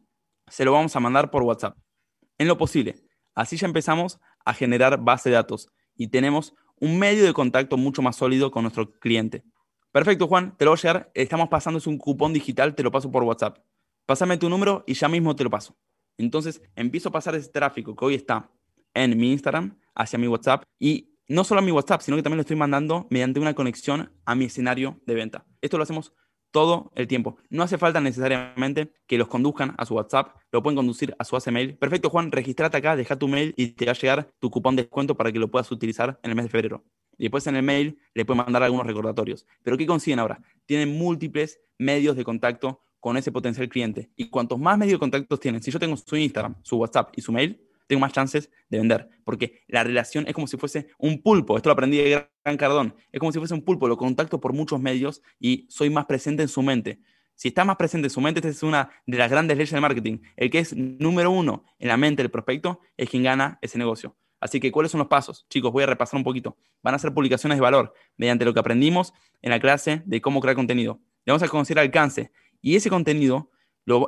se 0.48 0.64
lo 0.64 0.72
vamos 0.72 0.94
a 0.96 1.00
mandar 1.00 1.30
por 1.30 1.42
WhatsApp. 1.42 1.76
En 2.38 2.48
lo 2.48 2.58
posible. 2.58 2.96
Así 3.34 3.56
ya 3.56 3.66
empezamos 3.66 4.20
a 4.44 4.54
generar 4.54 5.02
base 5.02 5.30
de 5.30 5.36
datos 5.36 5.72
y 5.96 6.08
tenemos 6.08 6.54
un 6.80 6.98
medio 6.98 7.24
de 7.24 7.32
contacto 7.32 7.76
mucho 7.76 8.02
más 8.02 8.16
sólido 8.16 8.50
con 8.50 8.62
nuestro 8.62 8.90
cliente. 8.98 9.44
Perfecto, 9.92 10.26
Juan, 10.26 10.56
te 10.56 10.64
lo 10.64 10.70
voy 10.70 10.78
a 10.78 10.82
llegar. 10.82 11.10
Estamos 11.14 11.48
pasando 11.48 11.80
un 11.86 11.98
cupón 11.98 12.32
digital, 12.32 12.74
te 12.74 12.82
lo 12.82 12.90
paso 12.90 13.10
por 13.10 13.22
WhatsApp. 13.24 13.58
Pásame 14.06 14.36
tu 14.38 14.48
número 14.48 14.84
y 14.86 14.94
ya 14.94 15.08
mismo 15.08 15.36
te 15.36 15.44
lo 15.44 15.50
paso. 15.50 15.76
Entonces 16.18 16.62
empiezo 16.74 17.10
a 17.10 17.12
pasar 17.12 17.34
ese 17.34 17.50
tráfico 17.50 17.94
que 17.94 18.04
hoy 18.04 18.14
está 18.14 18.50
en 18.94 19.16
mi 19.18 19.32
Instagram 19.32 19.78
hacia 19.94 20.18
mi 20.18 20.28
WhatsApp 20.28 20.64
y 20.78 21.12
no 21.28 21.44
solo 21.44 21.60
a 21.60 21.64
mi 21.64 21.70
WhatsApp, 21.70 22.00
sino 22.00 22.16
que 22.16 22.22
también 22.22 22.38
lo 22.38 22.42
estoy 22.42 22.56
mandando 22.56 23.06
mediante 23.10 23.40
una 23.40 23.54
conexión 23.54 24.12
a 24.24 24.34
mi 24.34 24.46
escenario 24.46 25.00
de 25.06 25.14
venta. 25.14 25.46
Esto 25.60 25.76
lo 25.76 25.84
hacemos 25.84 26.12
todo 26.52 26.92
el 26.94 27.08
tiempo. 27.08 27.36
No 27.50 27.64
hace 27.64 27.78
falta 27.78 28.00
necesariamente 28.00 28.92
que 29.06 29.18
los 29.18 29.26
conduzcan 29.26 29.74
a 29.78 29.84
su 29.84 29.94
WhatsApp, 29.94 30.36
lo 30.52 30.62
pueden 30.62 30.76
conducir 30.76 31.16
a 31.18 31.24
su 31.24 31.34
base 31.34 31.50
mail. 31.50 31.76
Perfecto, 31.76 32.10
Juan, 32.10 32.30
registrate 32.30 32.76
acá, 32.76 32.94
deja 32.94 33.16
tu 33.16 33.26
mail 33.26 33.54
y 33.56 33.68
te 33.68 33.86
va 33.86 33.92
a 33.92 33.94
llegar 33.94 34.30
tu 34.38 34.50
cupón 34.50 34.76
de 34.76 34.82
descuento 34.82 35.16
para 35.16 35.32
que 35.32 35.38
lo 35.40 35.50
puedas 35.50 35.72
utilizar 35.72 36.20
en 36.22 36.30
el 36.30 36.36
mes 36.36 36.44
de 36.44 36.50
febrero. 36.50 36.84
Y 37.18 37.24
después 37.24 37.46
en 37.46 37.56
el 37.56 37.62
mail 37.62 37.98
le 38.14 38.24
pueden 38.24 38.44
mandar 38.44 38.62
algunos 38.62 38.86
recordatorios. 38.86 39.46
Pero 39.62 39.76
¿qué 39.76 39.86
consiguen 39.86 40.18
ahora? 40.18 40.40
Tienen 40.66 40.96
múltiples 40.96 41.60
medios 41.78 42.16
de 42.16 42.24
contacto 42.24 42.80
con 43.00 43.16
ese 43.16 43.32
potencial 43.32 43.68
cliente. 43.68 44.10
Y 44.16 44.28
cuantos 44.30 44.58
más 44.58 44.78
medios 44.78 44.94
de 44.94 45.00
contactos 45.00 45.40
tienen, 45.40 45.62
si 45.62 45.70
yo 45.70 45.78
tengo 45.78 45.96
su 45.96 46.16
Instagram, 46.16 46.54
su 46.62 46.76
WhatsApp 46.76 47.12
y 47.16 47.20
su 47.20 47.32
mail, 47.32 47.60
tengo 47.92 48.00
más 48.00 48.12
chances 48.12 48.50
de 48.70 48.78
vender. 48.78 49.08
Porque 49.22 49.62
la 49.68 49.84
relación 49.84 50.24
es 50.26 50.32
como 50.32 50.46
si 50.46 50.56
fuese 50.56 50.88
un 50.98 51.22
pulpo. 51.22 51.58
Esto 51.58 51.68
lo 51.68 51.74
aprendí 51.74 51.98
de 51.98 52.26
Gran 52.42 52.56
Cardón. 52.56 52.96
Es 53.12 53.20
como 53.20 53.32
si 53.32 53.38
fuese 53.38 53.52
un 53.52 53.62
pulpo. 53.62 53.86
Lo 53.86 53.98
contacto 53.98 54.40
por 54.40 54.54
muchos 54.54 54.80
medios 54.80 55.20
y 55.38 55.66
soy 55.68 55.90
más 55.90 56.06
presente 56.06 56.42
en 56.42 56.48
su 56.48 56.62
mente. 56.62 57.00
Si 57.34 57.48
está 57.48 57.64
más 57.64 57.76
presente 57.76 58.06
en 58.06 58.10
su 58.10 58.20
mente, 58.22 58.40
esta 58.40 58.48
es 58.48 58.62
una 58.62 58.88
de 59.06 59.18
las 59.18 59.30
grandes 59.30 59.58
leyes 59.58 59.72
del 59.72 59.82
marketing. 59.82 60.20
El 60.36 60.48
que 60.48 60.60
es 60.60 60.74
número 60.74 61.30
uno 61.30 61.64
en 61.78 61.88
la 61.88 61.98
mente 61.98 62.22
del 62.22 62.30
prospecto 62.30 62.80
es 62.96 63.10
quien 63.10 63.24
gana 63.24 63.58
ese 63.60 63.76
negocio. 63.76 64.16
Así 64.40 64.58
que, 64.58 64.72
¿cuáles 64.72 64.90
son 64.90 65.00
los 65.00 65.08
pasos? 65.08 65.46
Chicos, 65.50 65.70
voy 65.70 65.82
a 65.82 65.86
repasar 65.86 66.16
un 66.16 66.24
poquito. 66.24 66.56
Van 66.82 66.94
a 66.94 66.98
ser 66.98 67.12
publicaciones 67.12 67.58
de 67.58 67.62
valor 67.62 67.92
mediante 68.16 68.46
lo 68.46 68.54
que 68.54 68.60
aprendimos 68.60 69.12
en 69.42 69.50
la 69.50 69.60
clase 69.60 70.02
de 70.06 70.20
cómo 70.22 70.40
crear 70.40 70.56
contenido. 70.56 70.98
Le 71.26 71.32
vamos 71.32 71.42
a 71.42 71.48
conocer 71.48 71.78
alcance. 71.78 72.32
Y 72.62 72.74
ese 72.74 72.88
contenido 72.88 73.50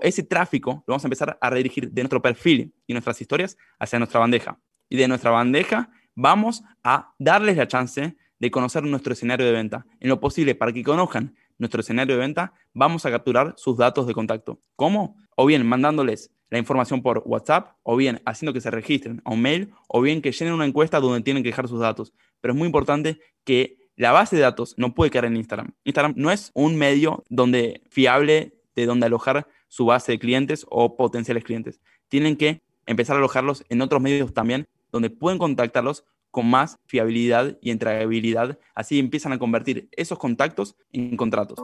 ese 0.03 0.23
tráfico 0.23 0.85
lo 0.87 0.93
vamos 0.93 1.05
a 1.05 1.09
empezar 1.09 1.39
a 1.41 1.51
redirigir 1.51 1.91
de 1.91 2.03
nuestro 2.03 2.23
perfil 2.23 2.73
y 2.87 2.93
nuestras 2.93 3.21
historias 3.21 3.57
hacia 3.79 3.99
nuestra 3.99 4.21
bandeja. 4.21 4.59
Y 4.89 4.97
de 4.97 5.09
nuestra 5.09 5.31
bandeja 5.31 5.91
vamos 6.15 6.63
a 6.83 7.15
darles 7.19 7.57
la 7.57 7.67
chance 7.67 8.17
de 8.39 8.51
conocer 8.51 8.83
nuestro 8.85 9.13
escenario 9.13 9.47
de 9.47 9.53
venta. 9.53 9.87
En 10.01 10.09
lo 10.09 10.21
posible, 10.21 10.55
para 10.55 10.73
que 10.73 10.83
conozcan 10.83 11.35
nuestro 11.59 11.81
escenario 11.81 12.15
de 12.15 12.21
venta, 12.21 12.53
vamos 12.73 13.07
a 13.07 13.11
capturar 13.11 13.55
sus 13.57 13.77
datos 13.77 14.07
de 14.07 14.15
contacto. 14.15 14.61
¿Cómo? 14.77 15.17
O 15.37 15.47
bien 15.47 15.67
mandándoles 15.67 16.31
la 16.51 16.59
información 16.59 17.03
por 17.03 17.23
WhatsApp, 17.25 17.77
o 17.83 17.97
bien 17.97 18.21
haciendo 18.27 18.53
que 18.53 18.61
se 18.61 18.71
registren 18.71 19.23
a 19.25 19.33
un 19.33 19.43
mail, 19.43 19.73
o 19.89 20.01
bien 20.01 20.23
que 20.23 20.31
llenen 20.31 20.55
una 20.55 20.67
encuesta 20.67 21.01
donde 21.01 21.23
tienen 21.23 21.43
que 21.43 21.49
dejar 21.49 21.69
sus 21.69 21.81
datos. 21.81 22.13
Pero 22.41 22.53
es 22.53 22.59
muy 22.59 22.67
importante 22.67 23.19
que 23.45 23.79
la 23.97 24.13
base 24.13 24.37
de 24.37 24.43
datos 24.43 24.75
no 24.77 24.95
puede 24.95 25.11
quedar 25.11 25.25
en 25.25 25.37
Instagram. 25.37 25.73
Instagram 25.85 26.15
no 26.17 26.31
es 26.31 26.51
un 26.55 26.77
medio 26.77 27.25
donde 27.29 27.83
fiable 27.89 28.55
de 28.75 28.87
donde 28.87 29.07
alojar 29.07 29.47
su 29.75 29.87
base 29.87 30.13
de 30.13 30.21
clientes 30.21 30.65
o 30.71 30.97
potenciales 30.97 31.43
clientes. 31.43 31.81
Tienen 32.07 32.37
que 32.37 32.63
empezar 32.87 33.17
a 33.17 33.19
alojarlos 33.19 33.65
en 33.69 33.83
otros 33.83 34.01
medios 34.01 34.33
también, 34.33 34.69
donde 34.93 35.11
pueden 35.11 35.37
contactarlos 35.37 36.05
con 36.31 36.49
más 36.49 36.79
fiabilidad 36.87 37.59
y 37.61 37.73
entregabilidad. 37.73 38.57
Así 38.77 39.01
empiezan 39.01 39.33
a 39.33 39.39
convertir 39.41 39.89
esos 39.91 40.17
contactos 40.17 40.77
en 40.93 41.17
contratos. 41.17 41.59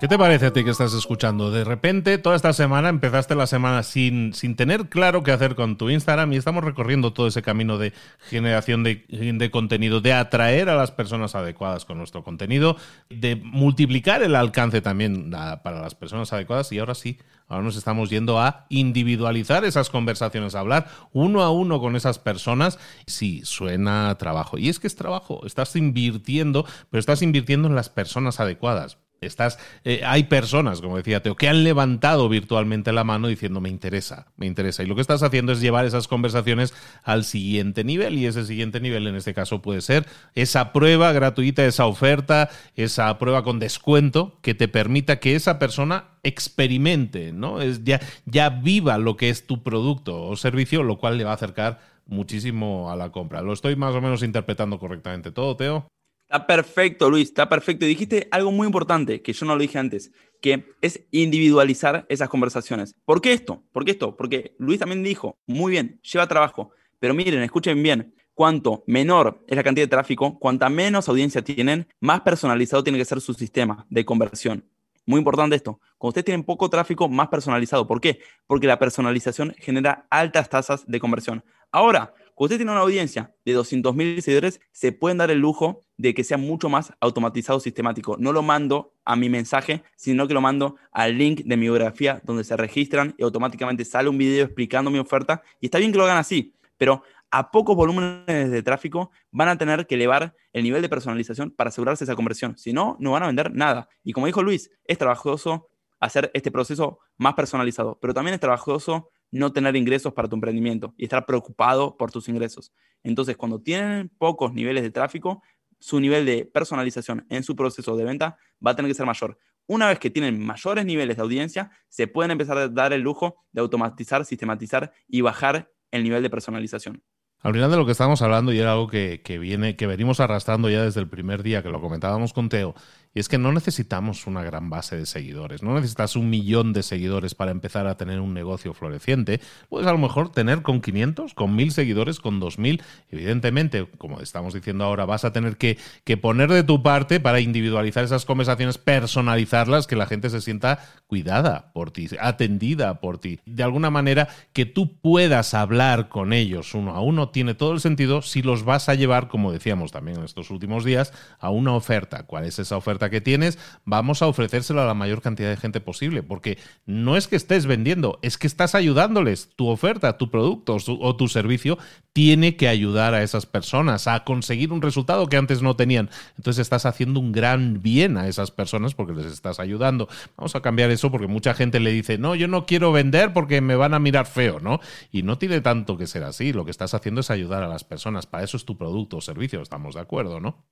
¿Qué 0.00 0.08
te 0.08 0.18
parece 0.18 0.46
a 0.46 0.52
ti 0.52 0.64
que 0.64 0.70
estás 0.70 0.92
escuchando? 0.92 1.52
De 1.52 1.62
repente, 1.62 2.18
toda 2.18 2.34
esta 2.34 2.52
semana, 2.52 2.88
empezaste 2.88 3.36
la 3.36 3.46
semana 3.46 3.84
sin, 3.84 4.34
sin 4.34 4.56
tener 4.56 4.88
claro 4.88 5.22
qué 5.22 5.30
hacer 5.30 5.54
con 5.54 5.78
tu 5.78 5.88
Instagram 5.88 6.32
y 6.32 6.36
estamos 6.36 6.64
recorriendo 6.64 7.12
todo 7.12 7.28
ese 7.28 7.42
camino 7.42 7.78
de 7.78 7.92
generación 8.28 8.82
de, 8.82 9.04
de, 9.08 9.50
contenido, 9.52 10.00
de 10.00 10.12
atraer 10.12 10.68
a 10.68 10.74
las 10.74 10.90
personas 10.90 11.36
adecuadas 11.36 11.84
con 11.84 11.96
nuestro 11.96 12.24
contenido, 12.24 12.76
de 13.08 13.36
multiplicar 13.36 14.24
el 14.24 14.34
alcance 14.34 14.80
también 14.80 15.30
para 15.30 15.80
las 15.80 15.94
personas 15.94 16.32
adecuadas 16.32 16.72
y 16.72 16.80
ahora 16.80 16.96
sí, 16.96 17.20
ahora 17.46 17.62
nos 17.62 17.76
estamos 17.76 18.10
yendo 18.10 18.40
a 18.40 18.66
individualizar 18.70 19.64
esas 19.64 19.90
conversaciones, 19.90 20.56
a 20.56 20.60
hablar 20.60 20.88
uno 21.12 21.40
a 21.40 21.52
uno 21.52 21.78
con 21.78 21.94
esas 21.94 22.18
personas. 22.18 22.80
Sí, 23.06 23.42
suena 23.44 24.12
trabajo. 24.18 24.58
Y 24.58 24.70
es 24.70 24.80
que 24.80 24.88
es 24.88 24.96
trabajo, 24.96 25.46
estás 25.46 25.76
invirtiendo, 25.76 26.66
pero 26.90 26.98
estás 26.98 27.22
invirtiendo 27.22 27.68
en 27.68 27.76
las 27.76 27.90
personas 27.90 28.40
adecuadas 28.40 28.98
Estás, 29.26 29.58
eh, 29.84 30.02
hay 30.04 30.24
personas, 30.24 30.80
como 30.80 30.96
decía 30.96 31.22
Teo, 31.22 31.36
que 31.36 31.48
han 31.48 31.64
levantado 31.64 32.28
virtualmente 32.28 32.92
la 32.92 33.04
mano 33.04 33.28
diciendo 33.28 33.60
me 33.60 33.68
interesa, 33.68 34.26
me 34.36 34.46
interesa. 34.46 34.82
Y 34.82 34.86
lo 34.86 34.94
que 34.94 35.00
estás 35.00 35.22
haciendo 35.22 35.52
es 35.52 35.60
llevar 35.60 35.84
esas 35.84 36.08
conversaciones 36.08 36.74
al 37.02 37.24
siguiente 37.24 37.84
nivel. 37.84 38.18
Y 38.18 38.26
ese 38.26 38.44
siguiente 38.44 38.80
nivel 38.80 39.06
en 39.06 39.16
este 39.16 39.34
caso 39.34 39.62
puede 39.62 39.80
ser 39.80 40.06
esa 40.34 40.72
prueba 40.72 41.12
gratuita, 41.12 41.64
esa 41.64 41.86
oferta, 41.86 42.50
esa 42.76 43.18
prueba 43.18 43.42
con 43.42 43.58
descuento 43.58 44.38
que 44.42 44.54
te 44.54 44.68
permita 44.68 45.20
que 45.20 45.34
esa 45.34 45.58
persona 45.58 46.04
experimente, 46.22 47.32
¿no? 47.32 47.60
Es, 47.60 47.84
ya, 47.84 48.00
ya 48.24 48.48
viva 48.48 48.98
lo 48.98 49.16
que 49.16 49.28
es 49.28 49.46
tu 49.46 49.62
producto 49.62 50.22
o 50.22 50.36
servicio, 50.36 50.82
lo 50.82 50.98
cual 50.98 51.18
le 51.18 51.24
va 51.24 51.32
a 51.32 51.34
acercar 51.34 51.80
muchísimo 52.06 52.90
a 52.90 52.96
la 52.96 53.10
compra. 53.10 53.42
¿Lo 53.42 53.52
estoy 53.52 53.76
más 53.76 53.94
o 53.94 54.00
menos 54.00 54.22
interpretando 54.22 54.78
correctamente 54.78 55.30
todo, 55.30 55.56
Teo? 55.56 55.86
Está 56.34 56.48
perfecto, 56.48 57.10
Luis, 57.10 57.28
está 57.28 57.48
perfecto. 57.48 57.84
Y 57.84 57.90
dijiste 57.90 58.26
algo 58.32 58.50
muy 58.50 58.66
importante 58.66 59.22
que 59.22 59.32
yo 59.32 59.46
no 59.46 59.54
lo 59.54 59.60
dije 59.60 59.78
antes, 59.78 60.10
que 60.40 60.74
es 60.80 61.00
individualizar 61.12 62.06
esas 62.08 62.28
conversaciones. 62.28 62.96
¿Por 63.04 63.20
qué 63.20 63.32
esto? 63.32 63.62
¿Por 63.70 63.84
qué 63.84 63.92
esto? 63.92 64.16
Porque 64.16 64.56
Luis 64.58 64.80
también 64.80 65.04
dijo, 65.04 65.38
muy 65.46 65.70
bien, 65.70 66.00
lleva 66.02 66.26
trabajo, 66.26 66.72
pero 66.98 67.14
miren, 67.14 67.40
escuchen 67.44 67.80
bien, 67.80 68.16
cuanto 68.34 68.82
menor 68.88 69.44
es 69.46 69.54
la 69.54 69.62
cantidad 69.62 69.84
de 69.86 69.90
tráfico, 69.90 70.36
cuanta 70.40 70.68
menos 70.68 71.08
audiencia 71.08 71.40
tienen, 71.40 71.86
más 72.00 72.22
personalizado 72.22 72.82
tiene 72.82 72.98
que 72.98 73.04
ser 73.04 73.20
su 73.20 73.32
sistema 73.32 73.86
de 73.88 74.04
conversión. 74.04 74.64
Muy 75.06 75.18
importante 75.18 75.54
esto. 75.54 75.78
Cuando 75.98 76.08
ustedes 76.08 76.24
tienen 76.24 76.42
poco 76.42 76.68
tráfico, 76.68 77.08
más 77.08 77.28
personalizado. 77.28 77.86
¿Por 77.86 78.00
qué? 78.00 78.18
Porque 78.48 78.66
la 78.66 78.80
personalización 78.80 79.54
genera 79.58 80.08
altas 80.10 80.48
tasas 80.48 80.84
de 80.84 80.98
conversión. 80.98 81.44
Ahora, 81.70 82.12
cuando 82.34 82.46
usted 82.46 82.56
tiene 82.58 82.72
una 82.72 82.80
audiencia 82.80 83.32
de 83.44 83.56
200.000 83.56 84.20
seguidores, 84.20 84.60
se 84.72 84.90
pueden 84.92 85.18
dar 85.18 85.30
el 85.30 85.38
lujo 85.38 85.82
de 85.96 86.14
que 86.14 86.24
sea 86.24 86.36
mucho 86.36 86.68
más 86.68 86.92
automatizado, 87.00 87.60
sistemático. 87.60 88.16
No 88.18 88.32
lo 88.32 88.42
mando 88.42 88.92
a 89.04 89.14
mi 89.14 89.28
mensaje, 89.28 89.84
sino 89.94 90.26
que 90.26 90.34
lo 90.34 90.40
mando 90.40 90.76
al 90.90 91.16
link 91.16 91.42
de 91.44 91.56
mi 91.56 91.62
biografía 91.62 92.20
donde 92.24 92.42
se 92.42 92.56
registran 92.56 93.14
y 93.18 93.22
automáticamente 93.22 93.84
sale 93.84 94.08
un 94.08 94.18
video 94.18 94.44
explicando 94.44 94.90
mi 94.90 94.98
oferta. 94.98 95.42
Y 95.60 95.66
está 95.66 95.78
bien 95.78 95.92
que 95.92 95.98
lo 95.98 96.04
hagan 96.04 96.18
así, 96.18 96.54
pero 96.76 97.02
a 97.30 97.50
pocos 97.50 97.76
volúmenes 97.76 98.50
de 98.50 98.62
tráfico 98.62 99.10
van 99.30 99.48
a 99.48 99.58
tener 99.58 99.86
que 99.86 99.94
elevar 99.94 100.34
el 100.52 100.64
nivel 100.64 100.82
de 100.82 100.88
personalización 100.88 101.50
para 101.50 101.68
asegurarse 101.68 102.04
esa 102.04 102.16
conversión. 102.16 102.56
Si 102.58 102.72
no, 102.72 102.96
no 103.00 103.12
van 103.12 103.22
a 103.22 103.26
vender 103.26 103.52
nada. 103.52 103.88
Y 104.02 104.12
como 104.12 104.26
dijo 104.26 104.42
Luis, 104.42 104.70
es 104.84 104.98
trabajoso 104.98 105.68
hacer 106.00 106.30
este 106.34 106.50
proceso 106.50 106.98
más 107.16 107.34
personalizado, 107.34 107.98
pero 108.00 108.12
también 108.12 108.34
es 108.34 108.40
trabajoso 108.40 109.10
no 109.30 109.52
tener 109.52 109.76
ingresos 109.76 110.12
para 110.12 110.28
tu 110.28 110.36
emprendimiento 110.36 110.94
y 110.96 111.04
estar 111.04 111.26
preocupado 111.26 111.96
por 111.96 112.10
tus 112.10 112.28
ingresos. 112.28 112.72
Entonces, 113.02 113.36
cuando 113.36 113.60
tienen 113.60 114.08
pocos 114.18 114.52
niveles 114.52 114.82
de 114.82 114.90
tráfico, 114.90 115.42
su 115.78 116.00
nivel 116.00 116.24
de 116.24 116.46
personalización 116.46 117.26
en 117.28 117.42
su 117.42 117.56
proceso 117.56 117.96
de 117.96 118.04
venta 118.04 118.38
va 118.64 118.70
a 118.70 118.76
tener 118.76 118.90
que 118.90 118.94
ser 118.94 119.06
mayor. 119.06 119.38
Una 119.66 119.88
vez 119.88 119.98
que 119.98 120.10
tienen 120.10 120.44
mayores 120.44 120.84
niveles 120.84 121.16
de 121.16 121.22
audiencia, 121.22 121.70
se 121.88 122.06
pueden 122.06 122.30
empezar 122.30 122.58
a 122.58 122.68
dar 122.68 122.92
el 122.92 123.00
lujo 123.00 123.36
de 123.52 123.60
automatizar, 123.60 124.24
sistematizar 124.24 124.92
y 125.08 125.20
bajar 125.20 125.70
el 125.90 126.04
nivel 126.04 126.22
de 126.22 126.30
personalización. 126.30 127.02
Al 127.44 127.52
final 127.52 127.70
de 127.70 127.76
lo 127.76 127.84
que 127.84 127.92
estamos 127.92 128.22
hablando, 128.22 128.54
y 128.54 128.58
era 128.58 128.72
algo 128.72 128.88
que, 128.88 129.20
viene, 129.38 129.76
que 129.76 129.86
venimos 129.86 130.18
arrastrando 130.20 130.70
ya 130.70 130.82
desde 130.82 131.00
el 131.00 131.08
primer 131.08 131.42
día 131.42 131.62
que 131.62 131.68
lo 131.68 131.80
comentábamos 131.80 132.32
con 132.32 132.48
Teo, 132.48 132.74
y 133.14 133.20
es 133.20 133.28
que 133.28 133.38
no 133.38 133.52
necesitamos 133.52 134.26
una 134.26 134.42
gran 134.42 134.70
base 134.70 134.96
de 134.96 135.06
seguidores, 135.06 135.62
no 135.62 135.74
necesitas 135.74 136.16
un 136.16 136.28
millón 136.28 136.72
de 136.72 136.82
seguidores 136.82 137.34
para 137.34 137.52
empezar 137.52 137.86
a 137.86 137.96
tener 137.96 138.20
un 138.20 138.34
negocio 138.34 138.74
floreciente. 138.74 139.40
Puedes 139.68 139.86
a 139.86 139.92
lo 139.92 139.98
mejor 139.98 140.32
tener 140.32 140.62
con 140.62 140.80
500, 140.80 141.32
con 141.34 141.54
1000 141.54 141.70
seguidores, 141.70 142.18
con 142.18 142.40
2000. 142.40 142.82
Evidentemente, 143.10 143.86
como 143.98 144.20
estamos 144.20 144.52
diciendo 144.52 144.84
ahora, 144.84 145.04
vas 145.04 145.24
a 145.24 145.32
tener 145.32 145.56
que, 145.56 145.78
que 146.02 146.16
poner 146.16 146.50
de 146.50 146.64
tu 146.64 146.82
parte 146.82 147.20
para 147.20 147.40
individualizar 147.40 148.02
esas 148.02 148.24
conversaciones, 148.24 148.78
personalizarlas, 148.78 149.86
que 149.86 149.94
la 149.94 150.06
gente 150.06 150.28
se 150.28 150.40
sienta 150.40 150.80
cuidada 151.06 151.72
por 151.72 151.92
ti, 151.92 152.08
atendida 152.20 153.00
por 153.00 153.18
ti. 153.18 153.38
De 153.46 153.62
alguna 153.62 153.90
manera, 153.90 154.28
que 154.52 154.66
tú 154.66 154.98
puedas 154.98 155.54
hablar 155.54 156.08
con 156.08 156.32
ellos 156.32 156.74
uno 156.74 156.96
a 156.96 157.00
uno, 157.00 157.28
tiene 157.28 157.54
todo 157.54 157.72
el 157.74 157.80
sentido 157.80 158.22
si 158.22 158.42
los 158.42 158.64
vas 158.64 158.88
a 158.88 158.94
llevar, 158.94 159.28
como 159.28 159.52
decíamos 159.52 159.92
también 159.92 160.18
en 160.18 160.24
estos 160.24 160.50
últimos 160.50 160.84
días, 160.84 161.12
a 161.38 161.50
una 161.50 161.74
oferta. 161.74 162.24
¿Cuál 162.24 162.46
es 162.46 162.58
esa 162.58 162.76
oferta? 162.76 163.03
Que 163.10 163.20
tienes, 163.20 163.58
vamos 163.84 164.22
a 164.22 164.26
ofrecérselo 164.26 164.82
a 164.82 164.86
la 164.86 164.94
mayor 164.94 165.22
cantidad 165.22 165.50
de 165.50 165.56
gente 165.56 165.80
posible, 165.80 166.22
porque 166.22 166.58
no 166.86 167.16
es 167.16 167.28
que 167.28 167.36
estés 167.36 167.66
vendiendo, 167.66 168.18
es 168.22 168.38
que 168.38 168.46
estás 168.46 168.74
ayudándoles. 168.74 169.50
Tu 169.56 169.68
oferta, 169.68 170.18
tu 170.18 170.30
producto 170.30 170.76
o 170.86 171.16
tu 171.16 171.28
servicio 171.28 171.78
tiene 172.12 172.56
que 172.56 172.68
ayudar 172.68 173.12
a 173.12 173.22
esas 173.22 173.44
personas 173.44 174.06
a 174.06 174.22
conseguir 174.22 174.72
un 174.72 174.82
resultado 174.82 175.26
que 175.26 175.36
antes 175.36 175.62
no 175.62 175.74
tenían. 175.74 176.10
Entonces 176.36 176.62
estás 176.62 176.86
haciendo 176.86 177.18
un 177.18 177.32
gran 177.32 177.82
bien 177.82 178.16
a 178.16 178.28
esas 178.28 178.52
personas 178.52 178.94
porque 178.94 179.14
les 179.14 179.26
estás 179.26 179.58
ayudando. 179.58 180.08
Vamos 180.36 180.54
a 180.54 180.60
cambiar 180.60 180.90
eso 180.90 181.10
porque 181.10 181.26
mucha 181.26 181.54
gente 181.54 181.80
le 181.80 181.90
dice, 181.90 182.16
no, 182.16 182.36
yo 182.36 182.46
no 182.46 182.66
quiero 182.66 182.92
vender 182.92 183.32
porque 183.32 183.60
me 183.60 183.74
van 183.74 183.94
a 183.94 183.98
mirar 183.98 184.26
feo, 184.26 184.60
¿no? 184.60 184.80
Y 185.10 185.24
no 185.24 185.38
tiene 185.38 185.60
tanto 185.60 185.98
que 185.98 186.06
ser 186.06 186.22
así. 186.22 186.52
Lo 186.52 186.64
que 186.64 186.70
estás 186.70 186.94
haciendo 186.94 187.20
es 187.20 187.30
ayudar 187.30 187.64
a 187.64 187.68
las 187.68 187.82
personas. 187.82 188.26
Para 188.26 188.44
eso 188.44 188.56
es 188.56 188.64
tu 188.64 188.78
producto 188.78 189.16
o 189.16 189.20
servicio, 189.20 189.60
estamos 189.60 189.96
de 189.96 190.00
acuerdo, 190.00 190.40
¿no? 190.40 190.64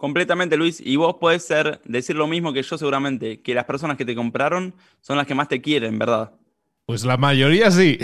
Completamente, 0.00 0.56
Luis. 0.56 0.80
Y 0.82 0.96
vos 0.96 1.16
podés 1.20 1.44
ser, 1.44 1.78
decir 1.84 2.16
lo 2.16 2.26
mismo 2.26 2.54
que 2.54 2.62
yo 2.62 2.78
seguramente, 2.78 3.42
que 3.42 3.52
las 3.52 3.66
personas 3.66 3.98
que 3.98 4.06
te 4.06 4.14
compraron 4.14 4.74
son 5.02 5.18
las 5.18 5.26
que 5.26 5.34
más 5.34 5.46
te 5.46 5.60
quieren, 5.60 5.98
¿verdad? 5.98 6.32
Pues 6.86 7.04
la 7.04 7.18
mayoría 7.18 7.70
sí. 7.70 7.98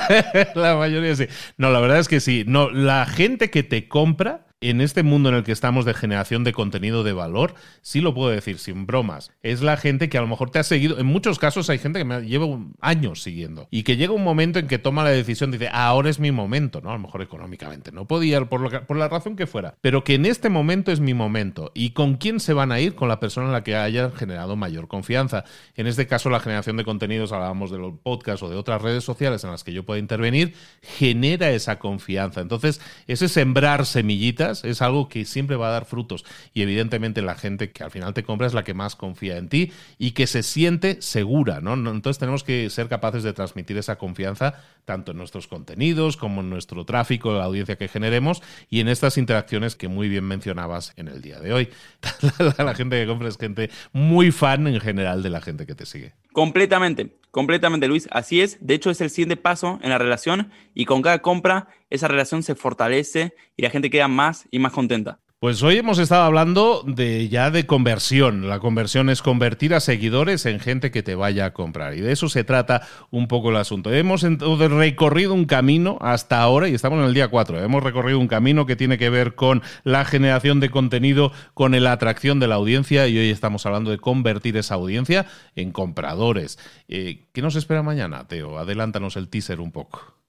la 0.54 0.74
mayoría 0.74 1.14
sí. 1.14 1.26
No, 1.58 1.70
la 1.70 1.80
verdad 1.80 1.98
es 1.98 2.08
que 2.08 2.20
sí. 2.20 2.44
No, 2.46 2.70
la 2.70 3.04
gente 3.04 3.50
que 3.50 3.62
te 3.62 3.88
compra 3.88 4.46
en 4.70 4.80
este 4.80 5.02
mundo 5.02 5.28
en 5.28 5.34
el 5.34 5.44
que 5.44 5.52
estamos 5.52 5.84
de 5.84 5.94
generación 5.94 6.44
de 6.44 6.52
contenido 6.52 7.04
de 7.04 7.12
valor, 7.12 7.54
sí 7.82 8.00
lo 8.00 8.14
puedo 8.14 8.30
decir 8.30 8.58
sin 8.58 8.86
bromas. 8.86 9.30
Es 9.42 9.62
la 9.62 9.76
gente 9.76 10.08
que 10.08 10.18
a 10.18 10.20
lo 10.20 10.26
mejor 10.26 10.50
te 10.50 10.58
ha 10.58 10.62
seguido. 10.62 10.98
En 10.98 11.06
muchos 11.06 11.38
casos 11.38 11.68
hay 11.70 11.78
gente 11.78 11.98
que 11.98 12.04
me 12.04 12.22
lleva 12.22 12.46
años 12.80 13.22
siguiendo 13.22 13.68
y 13.70 13.82
que 13.82 13.96
llega 13.96 14.12
un 14.12 14.24
momento 14.24 14.58
en 14.58 14.66
que 14.66 14.78
toma 14.78 15.04
la 15.04 15.10
decisión, 15.10 15.50
dice, 15.50 15.68
ah, 15.68 15.88
ahora 15.88 16.10
es 16.10 16.18
mi 16.18 16.32
momento, 16.32 16.80
¿no? 16.80 16.90
A 16.90 16.94
lo 16.94 16.98
mejor 16.98 17.22
económicamente 17.22 17.92
no 17.92 18.06
podía, 18.06 18.44
por, 18.44 18.86
por 18.86 18.96
la 18.96 19.08
razón 19.08 19.36
que 19.36 19.46
fuera, 19.46 19.74
pero 19.80 20.04
que 20.04 20.14
en 20.14 20.26
este 20.26 20.48
momento 20.48 20.92
es 20.92 21.00
mi 21.00 21.14
momento. 21.14 21.70
¿Y 21.74 21.90
con 21.90 22.16
quién 22.16 22.40
se 22.40 22.54
van 22.54 22.72
a 22.72 22.80
ir? 22.80 22.94
Con 22.94 23.08
la 23.08 23.20
persona 23.20 23.46
en 23.48 23.52
la 23.52 23.64
que 23.64 23.76
haya 23.76 24.10
generado 24.12 24.56
mayor 24.56 24.88
confianza. 24.88 25.44
En 25.76 25.86
este 25.86 26.06
caso, 26.06 26.30
la 26.30 26.40
generación 26.40 26.76
de 26.76 26.84
contenidos, 26.84 27.32
hablábamos 27.32 27.70
de 27.70 27.78
los 27.78 27.94
podcasts 28.02 28.42
o 28.42 28.48
de 28.48 28.56
otras 28.56 28.80
redes 28.80 29.04
sociales 29.04 29.44
en 29.44 29.50
las 29.50 29.64
que 29.64 29.72
yo 29.72 29.84
pueda 29.84 30.00
intervenir, 30.00 30.54
genera 30.82 31.50
esa 31.50 31.78
confianza. 31.78 32.40
Entonces, 32.40 32.80
ese 33.06 33.28
sembrar 33.28 33.84
semillitas 33.84 34.53
es 34.62 34.82
algo 34.82 35.08
que 35.08 35.24
siempre 35.24 35.56
va 35.56 35.68
a 35.68 35.72
dar 35.72 35.86
frutos. 35.86 36.24
Y 36.52 36.62
evidentemente 36.62 37.22
la 37.22 37.34
gente 37.34 37.72
que 37.72 37.82
al 37.82 37.90
final 37.90 38.14
te 38.14 38.22
compra 38.22 38.46
es 38.46 38.54
la 38.54 38.62
que 38.62 38.74
más 38.74 38.94
confía 38.94 39.38
en 39.38 39.48
ti 39.48 39.72
y 39.98 40.12
que 40.12 40.26
se 40.26 40.42
siente 40.42 41.00
segura, 41.00 41.60
¿no? 41.60 41.74
Entonces 41.74 42.18
tenemos 42.18 42.44
que 42.44 42.68
ser 42.70 42.88
capaces 42.88 43.22
de 43.22 43.32
transmitir 43.32 43.78
esa 43.78 43.96
confianza 43.96 44.54
tanto 44.84 45.12
en 45.12 45.18
nuestros 45.18 45.48
contenidos 45.48 46.16
como 46.16 46.42
en 46.42 46.50
nuestro 46.50 46.84
tráfico, 46.84 47.32
la 47.32 47.44
audiencia 47.44 47.76
que 47.76 47.88
generemos 47.88 48.42
y 48.70 48.80
en 48.80 48.88
estas 48.88 49.18
interacciones 49.18 49.76
que 49.76 49.88
muy 49.88 50.08
bien 50.08 50.24
mencionabas 50.24 50.92
en 50.96 51.08
el 51.08 51.22
día 51.22 51.40
de 51.40 51.52
hoy. 51.52 51.68
la, 52.58 52.74
gente 52.74 53.00
que 53.00 53.06
compra 53.06 53.28
es 53.28 53.38
gente 53.38 53.70
muy 53.92 54.30
fan 54.30 54.66
en 54.66 54.80
general 54.80 55.22
de 55.22 55.30
la 55.30 55.40
gente 55.40 55.66
que 55.66 55.74
te 55.74 55.86
sigue. 55.86 56.12
Completamente, 56.32 57.16
completamente 57.34 57.88
Luis, 57.88 58.08
así 58.12 58.40
es. 58.40 58.64
De 58.64 58.74
hecho 58.74 58.90
es 58.90 59.00
el 59.00 59.10
siguiente 59.10 59.36
paso 59.36 59.80
en 59.82 59.90
la 59.90 59.98
relación 59.98 60.52
y 60.72 60.84
con 60.84 61.02
cada 61.02 61.18
compra 61.18 61.66
esa 61.90 62.06
relación 62.06 62.44
se 62.44 62.54
fortalece 62.54 63.34
y 63.56 63.62
la 63.62 63.70
gente 63.70 63.90
queda 63.90 64.06
más 64.06 64.46
y 64.52 64.60
más 64.60 64.72
contenta. 64.72 65.18
Pues 65.44 65.62
hoy 65.62 65.76
hemos 65.76 65.98
estado 65.98 66.22
hablando 66.22 66.82
de 66.86 67.28
ya 67.28 67.50
de 67.50 67.66
conversión. 67.66 68.48
La 68.48 68.60
conversión 68.60 69.10
es 69.10 69.20
convertir 69.20 69.74
a 69.74 69.80
seguidores 69.80 70.46
en 70.46 70.58
gente 70.58 70.90
que 70.90 71.02
te 71.02 71.16
vaya 71.16 71.44
a 71.44 71.52
comprar. 71.52 71.92
Y 71.92 72.00
de 72.00 72.12
eso 72.12 72.30
se 72.30 72.44
trata 72.44 72.88
un 73.10 73.28
poco 73.28 73.50
el 73.50 73.56
asunto. 73.56 73.92
Hemos 73.92 74.22
recorrido 74.22 75.34
un 75.34 75.44
camino 75.44 75.98
hasta 76.00 76.40
ahora, 76.40 76.70
y 76.70 76.72
estamos 76.72 76.98
en 77.00 77.04
el 77.04 77.12
día 77.12 77.28
4, 77.28 77.62
hemos 77.62 77.82
recorrido 77.82 78.18
un 78.20 78.26
camino 78.26 78.64
que 78.64 78.74
tiene 78.74 78.96
que 78.96 79.10
ver 79.10 79.34
con 79.34 79.60
la 79.82 80.06
generación 80.06 80.60
de 80.60 80.70
contenido, 80.70 81.30
con 81.52 81.78
la 81.78 81.92
atracción 81.92 82.40
de 82.40 82.48
la 82.48 82.54
audiencia, 82.54 83.06
y 83.06 83.18
hoy 83.18 83.28
estamos 83.28 83.66
hablando 83.66 83.90
de 83.90 83.98
convertir 83.98 84.56
esa 84.56 84.76
audiencia 84.76 85.26
en 85.56 85.72
compradores. 85.72 86.58
Eh, 86.88 87.26
¿Qué 87.34 87.42
nos 87.42 87.54
espera 87.56 87.82
mañana, 87.82 88.26
Teo? 88.26 88.56
Adelántanos 88.56 89.18
el 89.18 89.28
teaser 89.28 89.60
un 89.60 89.72
poco. 89.72 90.23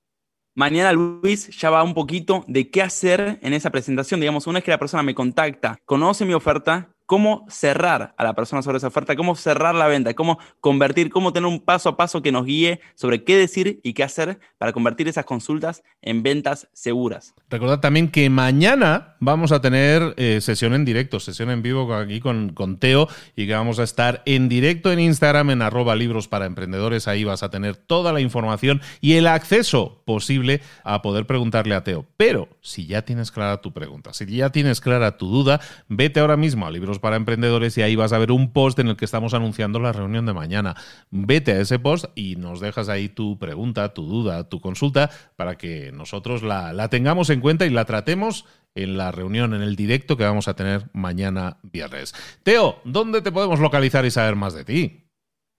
Mañana 0.57 0.93
Luis 0.93 1.49
ya 1.49 1.69
va 1.69 1.83
un 1.83 1.93
poquito 1.93 2.45
de 2.47 2.69
qué 2.69 2.81
hacer 2.81 3.39
en 3.41 3.51
esa 3.51 3.71
presentación. 3.71 4.21
Digamos, 4.21 4.47
una 4.47 4.59
vez 4.59 4.63
que 4.63 4.71
la 4.71 4.79
persona 4.79 5.03
me 5.03 5.13
contacta, 5.13 5.77
conoce 5.83 6.23
mi 6.23 6.33
oferta, 6.33 6.94
cómo 7.05 7.45
cerrar 7.49 8.13
a 8.17 8.23
la 8.23 8.33
persona 8.33 8.61
sobre 8.61 8.77
esa 8.77 8.87
oferta, 8.87 9.15
cómo 9.15 9.35
cerrar 9.35 9.75
la 9.75 9.87
venta, 9.87 10.13
cómo 10.13 10.39
convertir, 10.59 11.09
cómo 11.09 11.33
tener 11.33 11.47
un 11.47 11.59
paso 11.59 11.89
a 11.89 11.97
paso 11.97 12.21
que 12.21 12.31
nos 12.31 12.45
guíe 12.45 12.79
sobre 12.95 13.23
qué 13.23 13.37
decir 13.37 13.79
y 13.83 13.93
qué 13.93 14.03
hacer 14.03 14.39
para 14.57 14.73
convertir 14.73 15.07
esas 15.07 15.25
consultas 15.25 15.83
en 16.01 16.23
ventas 16.23 16.67
seguras. 16.73 17.33
Recordad 17.49 17.79
también 17.79 18.09
que 18.09 18.29
mañana 18.29 19.15
vamos 19.19 19.51
a 19.51 19.61
tener 19.61 20.13
eh, 20.17 20.39
sesión 20.41 20.73
en 20.73 20.85
directo, 20.85 21.19
sesión 21.19 21.49
en 21.51 21.61
vivo 21.61 21.93
aquí 21.93 22.19
con, 22.19 22.49
con, 22.49 22.77
Teo 22.77 23.07
y 23.35 23.47
que 23.47 23.53
vamos 23.53 23.79
a 23.79 23.83
estar 23.83 24.21
en 24.25 24.49
directo 24.49 24.91
en 24.91 24.99
Instagram 24.99 25.51
en 25.51 25.61
arroba 25.61 25.95
libros 25.95 26.27
para 26.27 26.45
emprendedores. 26.45 27.07
Ahí 27.07 27.23
vas 27.23 27.43
a 27.43 27.49
tener 27.49 27.75
toda 27.75 28.11
la 28.11 28.21
información 28.21 28.81
y 29.01 29.13
el 29.13 29.27
acceso 29.27 30.01
posible 30.05 30.61
a 30.83 31.01
poder 31.01 31.25
preguntarle 31.25 31.75
a 31.75 31.83
Teo. 31.83 32.05
Pero 32.17 32.49
si 32.61 32.87
ya 32.87 33.03
tienes 33.03 33.31
clara 33.31 33.61
tu 33.61 33.73
pregunta, 33.73 34.13
si 34.13 34.25
ya 34.25 34.51
tienes 34.51 34.81
clara 34.81 35.17
tu 35.17 35.27
duda, 35.27 35.61
vete 35.87 36.19
ahora 36.19 36.37
mismo 36.37 36.65
a 36.65 36.71
libros 36.71 36.94
para 36.99 37.15
emprendedores 37.15 37.77
y 37.77 37.81
ahí 37.81 37.95
vas 37.95 38.13
a 38.13 38.17
ver 38.17 38.31
un 38.31 38.51
post 38.51 38.79
en 38.79 38.87
el 38.87 38.95
que 38.95 39.05
estamos 39.05 39.33
anunciando 39.33 39.79
la 39.79 39.91
reunión 39.91 40.25
de 40.25 40.33
mañana. 40.33 40.75
Vete 41.11 41.53
a 41.53 41.61
ese 41.61 41.79
post 41.79 42.05
y 42.15 42.35
nos 42.35 42.59
dejas 42.59 42.89
ahí 42.89 43.09
tu 43.09 43.37
pregunta, 43.37 43.93
tu 43.93 44.05
duda, 44.05 44.49
tu 44.49 44.61
consulta 44.61 45.09
para 45.35 45.57
que 45.57 45.91
nosotros 45.91 46.43
la, 46.43 46.73
la 46.73 46.89
tengamos 46.89 47.29
en 47.29 47.41
cuenta 47.41 47.65
y 47.65 47.69
la 47.69 47.85
tratemos 47.85 48.45
en 48.75 48.97
la 48.97 49.11
reunión, 49.11 49.53
en 49.53 49.61
el 49.61 49.75
directo 49.75 50.17
que 50.17 50.25
vamos 50.25 50.47
a 50.47 50.55
tener 50.55 50.89
mañana 50.93 51.57
viernes. 51.63 52.13
Teo, 52.43 52.81
¿dónde 52.83 53.21
te 53.21 53.31
podemos 53.31 53.59
localizar 53.59 54.05
y 54.05 54.11
saber 54.11 54.35
más 54.35 54.53
de 54.53 54.65
ti? 54.65 55.05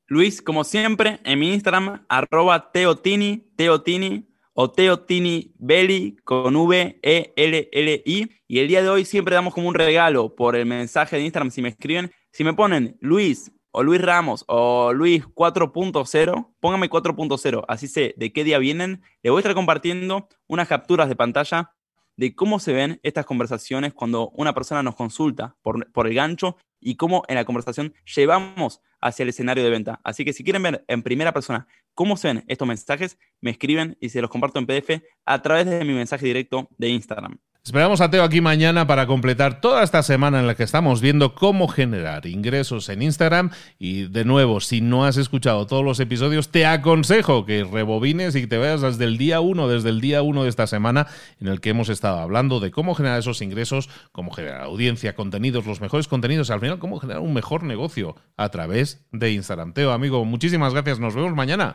Luis, 0.08 0.40
como 0.40 0.62
siempre, 0.62 1.18
en 1.24 1.40
mi 1.40 1.52
Instagram, 1.52 2.04
arroba 2.08 2.70
teotini, 2.70 3.52
teotini, 3.56 4.28
o 4.58 4.70
Teotini 4.70 5.52
Belli 5.58 6.16
con 6.24 6.56
V 6.56 6.98
E 7.02 7.32
L 7.36 7.68
L 7.70 8.02
I. 8.06 8.30
Y 8.48 8.58
el 8.58 8.68
día 8.68 8.82
de 8.82 8.88
hoy 8.88 9.04
siempre 9.04 9.34
damos 9.34 9.52
como 9.52 9.68
un 9.68 9.74
regalo 9.74 10.34
por 10.34 10.56
el 10.56 10.64
mensaje 10.64 11.16
de 11.16 11.24
Instagram. 11.24 11.50
Si 11.50 11.60
me 11.60 11.68
escriben, 11.68 12.10
si 12.32 12.42
me 12.42 12.54
ponen 12.54 12.96
Luis 13.00 13.52
o 13.70 13.82
Luis 13.82 14.00
Ramos 14.00 14.44
o 14.48 14.94
Luis 14.94 15.24
4.0, 15.26 16.54
póngame 16.58 16.88
4.0, 16.88 17.64
así 17.68 17.86
sé 17.86 18.14
de 18.16 18.32
qué 18.32 18.44
día 18.44 18.58
vienen, 18.58 19.02
le 19.22 19.28
voy 19.28 19.38
a 19.38 19.40
estar 19.40 19.54
compartiendo 19.54 20.26
unas 20.46 20.68
capturas 20.68 21.10
de 21.10 21.16
pantalla 21.16 21.74
de 22.16 22.34
cómo 22.34 22.58
se 22.58 22.72
ven 22.72 22.98
estas 23.02 23.26
conversaciones 23.26 23.92
cuando 23.92 24.30
una 24.30 24.54
persona 24.54 24.82
nos 24.82 24.96
consulta 24.96 25.56
por, 25.60 25.92
por 25.92 26.06
el 26.06 26.14
gancho 26.14 26.56
y 26.80 26.96
cómo 26.96 27.24
en 27.28 27.34
la 27.34 27.44
conversación 27.44 27.92
llevamos 28.14 28.80
hacia 29.02 29.24
el 29.24 29.28
escenario 29.28 29.62
de 29.64 29.70
venta. 29.70 30.00
Así 30.02 30.24
que 30.24 30.32
si 30.32 30.42
quieren 30.42 30.62
ver 30.62 30.84
en 30.88 31.02
primera 31.02 31.32
persona 31.32 31.66
cómo 31.96 32.16
se 32.16 32.28
ven 32.28 32.44
estos 32.46 32.68
mensajes, 32.68 33.18
me 33.40 33.50
escriben 33.50 33.96
y 34.00 34.10
se 34.10 34.20
los 34.20 34.30
comparto 34.30 34.60
en 34.60 34.66
PDF 34.66 35.02
a 35.24 35.42
través 35.42 35.66
de 35.66 35.84
mi 35.84 35.94
mensaje 35.94 36.26
directo 36.26 36.68
de 36.78 36.90
Instagram. 36.90 37.38
Esperamos 37.66 38.00
a 38.00 38.08
Teo 38.08 38.22
aquí 38.22 38.40
mañana 38.40 38.86
para 38.86 39.08
completar 39.08 39.60
toda 39.60 39.82
esta 39.82 40.04
semana 40.04 40.38
en 40.38 40.46
la 40.46 40.54
que 40.54 40.62
estamos 40.62 41.00
viendo 41.00 41.34
cómo 41.34 41.66
generar 41.66 42.24
ingresos 42.24 42.88
en 42.90 43.02
Instagram. 43.02 43.50
Y 43.76 44.04
de 44.04 44.24
nuevo, 44.24 44.60
si 44.60 44.80
no 44.80 45.04
has 45.04 45.16
escuchado 45.16 45.66
todos 45.66 45.84
los 45.84 45.98
episodios, 45.98 46.50
te 46.50 46.64
aconsejo 46.64 47.44
que 47.44 47.64
rebobines 47.64 48.36
y 48.36 48.46
te 48.46 48.56
veas 48.56 48.82
desde 48.82 49.04
el 49.04 49.18
día 49.18 49.40
1, 49.40 49.66
desde 49.66 49.88
el 49.88 50.00
día 50.00 50.22
1 50.22 50.44
de 50.44 50.48
esta 50.48 50.68
semana, 50.68 51.08
en 51.40 51.48
el 51.48 51.60
que 51.60 51.70
hemos 51.70 51.88
estado 51.88 52.20
hablando 52.20 52.60
de 52.60 52.70
cómo 52.70 52.94
generar 52.94 53.18
esos 53.18 53.42
ingresos, 53.42 53.90
cómo 54.12 54.30
generar 54.30 54.60
audiencia, 54.60 55.16
contenidos, 55.16 55.66
los 55.66 55.80
mejores 55.80 56.06
contenidos, 56.06 56.50
al 56.50 56.60
final 56.60 56.78
cómo 56.78 57.00
generar 57.00 57.20
un 57.20 57.34
mejor 57.34 57.64
negocio 57.64 58.14
a 58.36 58.48
través 58.50 59.04
de 59.10 59.32
Instagram. 59.32 59.72
Teo, 59.72 59.90
amigo, 59.90 60.24
muchísimas 60.24 60.72
gracias. 60.72 61.00
Nos 61.00 61.16
vemos 61.16 61.34
mañana. 61.34 61.74